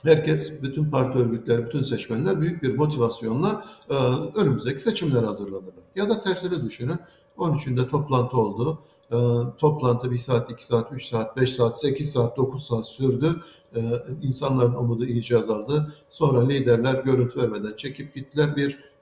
herkes, 0.02 0.62
bütün 0.62 0.90
parti 0.90 1.18
örgütleri, 1.18 1.66
bütün 1.66 1.82
seçmenler 1.82 2.40
büyük 2.40 2.62
bir 2.62 2.76
motivasyonla 2.76 3.64
e, 3.90 3.94
önümüzdeki 4.34 4.80
seçimlere 4.80 5.26
hazırlanırlar. 5.26 5.84
Ya 5.96 6.10
da 6.10 6.20
tersini 6.20 6.64
düşünün, 6.64 6.98
13'ünde 7.38 7.88
toplantı 7.88 8.36
oldu. 8.36 8.78
E, 9.14 9.16
toplantı 9.58 10.10
1 10.10 10.18
saat, 10.18 10.50
2 10.50 10.66
saat, 10.66 10.92
3 10.92 11.04
saat, 11.06 11.36
5 11.36 11.52
saat, 11.52 11.80
8 11.80 12.12
saat, 12.12 12.36
9 12.36 12.66
saat 12.66 12.88
sürdü. 12.88 13.40
E, 13.76 13.80
insanların 14.22 14.74
umudu 14.74 15.06
iyice 15.06 15.38
azaldı. 15.38 15.94
Sonra 16.10 16.46
liderler 16.46 16.94
görüntü 16.94 17.42
vermeden 17.42 17.76
çekip 17.76 18.14
gittiler. 18.14 18.56
Bir 18.56 18.93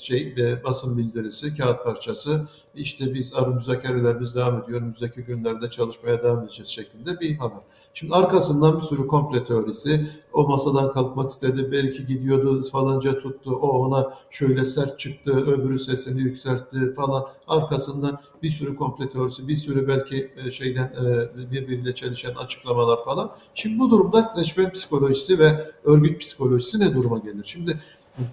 şey 0.00 0.34
e, 0.38 0.64
basın 0.64 0.98
bildirisi, 0.98 1.56
kağıt 1.56 1.84
parçası 1.84 2.48
işte 2.74 3.14
biz 3.14 3.34
arı 3.34 3.50
müzakerelerimiz 3.50 4.34
devam 4.34 4.62
ediyor, 4.62 4.80
önümüzdeki 4.80 5.22
günlerde 5.22 5.70
çalışmaya 5.70 6.22
devam 6.22 6.44
edeceğiz 6.44 6.68
şeklinde 6.68 7.20
bir 7.20 7.36
haber. 7.36 7.60
Şimdi 7.94 8.14
arkasından 8.14 8.76
bir 8.76 8.82
sürü 8.82 9.06
komple 9.06 9.44
teorisi, 9.44 10.06
o 10.32 10.48
masadan 10.48 10.92
kalkmak 10.92 11.30
istedi, 11.30 11.72
belki 11.72 12.06
gidiyordu 12.06 12.62
falanca 12.72 13.18
tuttu, 13.18 13.50
o 13.50 13.68
ona 13.68 14.14
şöyle 14.30 14.64
sert 14.64 14.98
çıktı, 14.98 15.32
öbürü 15.32 15.78
sesini 15.78 16.20
yükseltti 16.20 16.94
falan. 16.94 17.24
Arkasından 17.48 18.20
bir 18.42 18.50
sürü 18.50 18.76
komple 18.76 19.10
teorisi, 19.10 19.48
bir 19.48 19.56
sürü 19.56 19.88
belki 19.88 20.30
şeyden 20.52 20.92
birbiriyle 21.50 21.94
çelişen 21.94 22.34
açıklamalar 22.34 23.04
falan. 23.04 23.30
Şimdi 23.54 23.78
bu 23.78 23.90
durumda 23.90 24.22
seçmen 24.22 24.72
psikolojisi 24.72 25.38
ve 25.38 25.70
örgüt 25.84 26.20
psikolojisi 26.20 26.80
ne 26.80 26.94
duruma 26.94 27.18
gelir? 27.18 27.44
Şimdi 27.44 27.80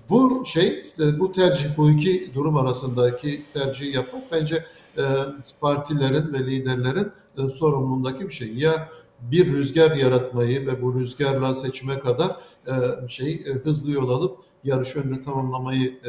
bu 0.10 0.46
şey, 0.46 0.82
bu 1.20 1.32
tercih, 1.32 1.78
bu 1.78 1.90
iki 1.90 2.34
durum 2.34 2.58
arasındaki 2.58 3.46
tercihi 3.54 3.96
yapmak 3.96 4.32
bence 4.32 4.66
e, 4.98 5.04
partilerin 5.62 6.34
ve 6.34 6.46
liderlerin 6.46 7.12
e, 7.38 7.50
sorumluluğundaki 7.50 8.28
bir 8.28 8.34
şey. 8.34 8.54
Ya 8.54 8.90
bir 9.22 9.54
rüzgar 9.54 9.96
yaratmayı 9.96 10.68
ve 10.68 10.82
bu 10.82 11.00
rüzgarla 11.00 11.54
seçime 11.54 12.00
kadar 12.00 12.38
e, 12.68 13.08
şey 13.08 13.46
hızlı 13.46 13.92
yol 13.92 14.10
alıp 14.10 14.38
yarış 14.64 14.96
önünü 14.96 15.24
tamamlamayı 15.24 16.00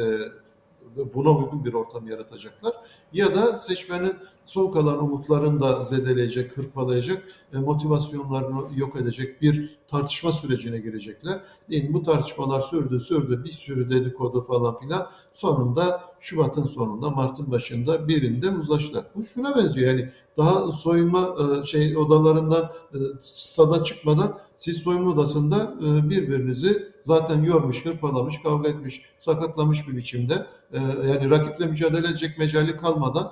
buna 1.13 1.37
uygun 1.37 1.65
bir 1.65 1.73
ortam 1.73 2.07
yaratacaklar. 2.07 2.73
Ya 3.13 3.35
da 3.35 3.57
seçmenin 3.57 4.15
son 4.49 4.71
kalan 4.71 5.03
umutlarını 5.03 5.59
da 5.59 5.83
zedeleyecek, 5.83 6.57
hırpalayacak, 6.57 7.23
e, 7.53 7.57
motivasyonlarını 7.57 8.61
yok 8.75 8.95
edecek 8.95 9.41
bir 9.41 9.79
tartışma 9.87 10.31
sürecine 10.31 10.77
girecekler. 10.77 11.41
Yani 11.69 11.93
bu 11.93 12.03
tartışmalar 12.03 12.61
sürdü 12.61 12.99
sürdü 12.99 13.43
bir 13.43 13.49
sürü 13.49 13.89
dedikodu 13.89 14.43
falan 14.43 14.77
filan 14.77 15.09
sonunda 15.33 16.01
Şubat'ın 16.19 16.65
sonunda 16.65 17.09
Mart'ın 17.09 17.51
başında 17.51 18.07
birinde 18.07 18.49
uzlaştılar. 18.49 19.05
Bu 19.15 19.23
şuna 19.25 19.55
benziyor 19.55 19.87
yani 19.87 20.09
daha 20.37 20.71
soyunma 20.71 21.35
e, 21.39 21.65
şey 21.65 21.97
odalarından 21.97 22.63
e, 22.93 22.97
stada 23.19 23.83
çıkmadan 23.83 24.39
siz 24.57 24.77
soyunma 24.77 25.11
odasında 25.11 25.73
birbirinizi 26.09 26.91
zaten 27.01 27.43
yormuş, 27.43 27.85
hırpalamış, 27.85 28.41
kavga 28.43 28.69
etmiş, 28.69 29.01
sakatlamış 29.17 29.87
bir 29.87 29.97
biçimde 29.97 30.45
yani 31.07 31.29
rakiple 31.29 31.65
mücadele 31.65 32.07
edecek 32.07 32.37
mecali 32.37 32.77
kalmadan 32.77 33.31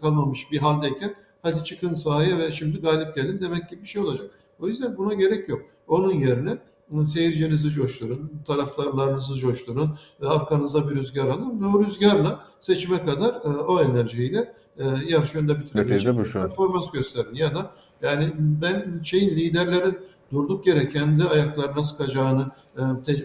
kalmamış 0.00 0.50
bir 0.52 0.58
haldeyken 0.58 1.14
hadi 1.42 1.64
çıkın 1.64 1.94
sahaya 1.94 2.38
ve 2.38 2.52
şimdi 2.52 2.80
galip 2.80 3.16
gelin 3.16 3.40
demek 3.40 3.70
gibi 3.70 3.82
bir 3.82 3.86
şey 3.86 4.02
olacak. 4.02 4.30
O 4.60 4.68
yüzden 4.68 4.96
buna 4.96 5.14
gerek 5.14 5.48
yok. 5.48 5.62
Onun 5.88 6.12
yerine 6.12 6.58
seyircinizi 7.04 7.70
coşturun, 7.70 8.32
taraftarlarınızı 8.46 9.34
coşturun, 9.34 9.98
arkanıza 10.26 10.90
bir 10.90 10.94
rüzgar 10.94 11.28
alın 11.28 11.60
ve 11.60 11.66
o 11.66 11.84
rüzgarla 11.84 12.44
seçime 12.60 13.04
kadar 13.04 13.34
e, 13.34 13.48
o 13.48 13.80
enerjiyle 13.82 14.54
e, 14.78 14.84
yarış 15.08 15.34
önde 15.34 15.60
bitirebilecek 15.60 16.16
performans 16.32 16.90
gösterin. 16.90 17.34
Ya 17.34 17.54
da 17.54 17.70
yani 18.02 18.32
ben 18.38 19.00
şeyin 19.02 19.30
liderlerin 19.30 19.98
durduk 20.32 20.66
yere 20.66 20.88
kendi 20.88 21.24
ayaklarına 21.24 21.84
sıkacağını, 21.84 22.50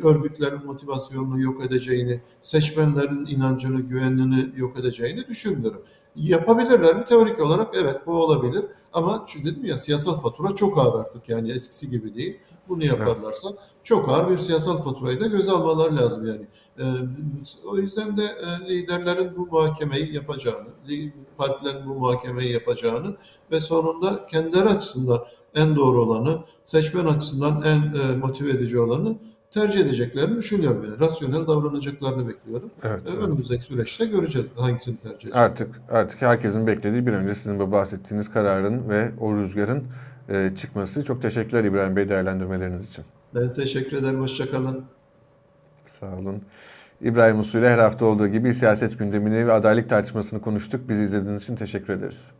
örgütlerin 0.03 0.65
motivasyonunu 0.65 1.41
yok 1.41 1.65
edeceğini, 1.65 2.21
seçmenlerin 2.41 3.25
inancını, 3.25 3.81
güvenini 3.81 4.51
yok 4.55 4.79
edeceğini 4.79 5.27
düşünmüyorum. 5.27 5.81
Yapabilirler 6.19 6.95
mi? 6.95 7.05
Teorik 7.05 7.39
olarak 7.39 7.75
evet 7.75 8.07
bu 8.07 8.23
olabilir. 8.23 8.65
Ama 8.93 9.25
şu 9.27 9.43
dedim 9.43 9.65
ya 9.65 9.77
siyasal 9.77 10.19
fatura 10.19 10.55
çok 10.55 10.77
ağır 10.77 10.99
artık 10.99 11.29
yani 11.29 11.51
eskisi 11.51 11.89
gibi 11.89 12.15
değil. 12.15 12.39
Bunu 12.69 12.85
yaparlarsa 12.85 13.49
çok 13.83 14.09
ağır 14.09 14.29
bir 14.29 14.37
siyasal 14.37 14.77
faturayı 14.77 15.21
da 15.21 15.27
göze 15.27 15.51
almalar 15.51 15.91
lazım 15.91 16.27
yani. 16.27 16.47
Ee, 16.79 16.83
o 17.65 17.77
yüzden 17.77 18.17
de 18.17 18.23
e, 18.23 18.69
liderlerin 18.69 19.37
bu 19.37 19.45
muhakemeyi 19.45 20.15
yapacağını, 20.15 20.67
partilerin 21.37 21.89
bu 21.89 21.93
muhakemeyi 21.93 22.53
yapacağını 22.53 23.15
ve 23.51 23.61
sonunda 23.61 24.25
kendileri 24.25 24.69
açısından 24.69 25.19
en 25.55 25.75
doğru 25.75 26.01
olanı, 26.01 26.39
seçmen 26.63 27.05
açısından 27.05 27.63
en 27.65 27.99
e, 27.99 28.15
motive 28.15 28.49
edici 28.49 28.79
olanı 28.79 29.17
tercih 29.51 29.79
edeceklerini 29.79 30.37
düşünüyorum. 30.37 30.85
Yani 30.85 30.99
rasyonel 30.99 31.47
davranacaklarını 31.47 32.27
bekliyorum. 32.27 32.71
Evet, 32.83 33.01
ee, 33.07 33.17
Önümüzdeki 33.17 33.55
evet. 33.55 33.65
süreçte 33.65 34.05
göreceğiz 34.05 34.51
hangisini 34.55 34.97
tercih 34.97 35.15
edecek. 35.15 35.35
Artık 35.35 35.81
artık 35.89 36.21
herkesin 36.21 36.67
beklediği 36.67 37.07
bir 37.07 37.13
önce 37.13 37.35
sizin 37.35 37.59
bu 37.59 37.71
bahsettiğiniz 37.71 38.31
kararın 38.31 38.89
ve 38.89 39.11
o 39.19 39.35
rüzgarın 39.35 39.83
e, 40.29 40.51
çıkması. 40.55 41.03
Çok 41.03 41.21
teşekkürler 41.21 41.63
İbrahim 41.63 41.95
Bey 41.95 42.09
değerlendirmeleriniz 42.09 42.89
için. 42.89 43.05
Ben 43.35 43.53
teşekkür 43.53 43.97
ederim. 43.97 44.21
Hoşçakalın. 44.21 44.83
Sağ 45.85 46.15
olun. 46.15 46.41
İbrahim 47.01 47.39
Usul 47.39 47.59
her 47.59 47.77
hafta 47.77 48.05
olduğu 48.05 48.27
gibi 48.27 48.53
siyaset 48.53 48.99
gündemini 48.99 49.47
ve 49.47 49.53
adaylık 49.53 49.89
tartışmasını 49.89 50.41
konuştuk. 50.41 50.89
Bizi 50.89 51.03
izlediğiniz 51.03 51.43
için 51.43 51.55
teşekkür 51.55 51.93
ederiz. 51.93 52.31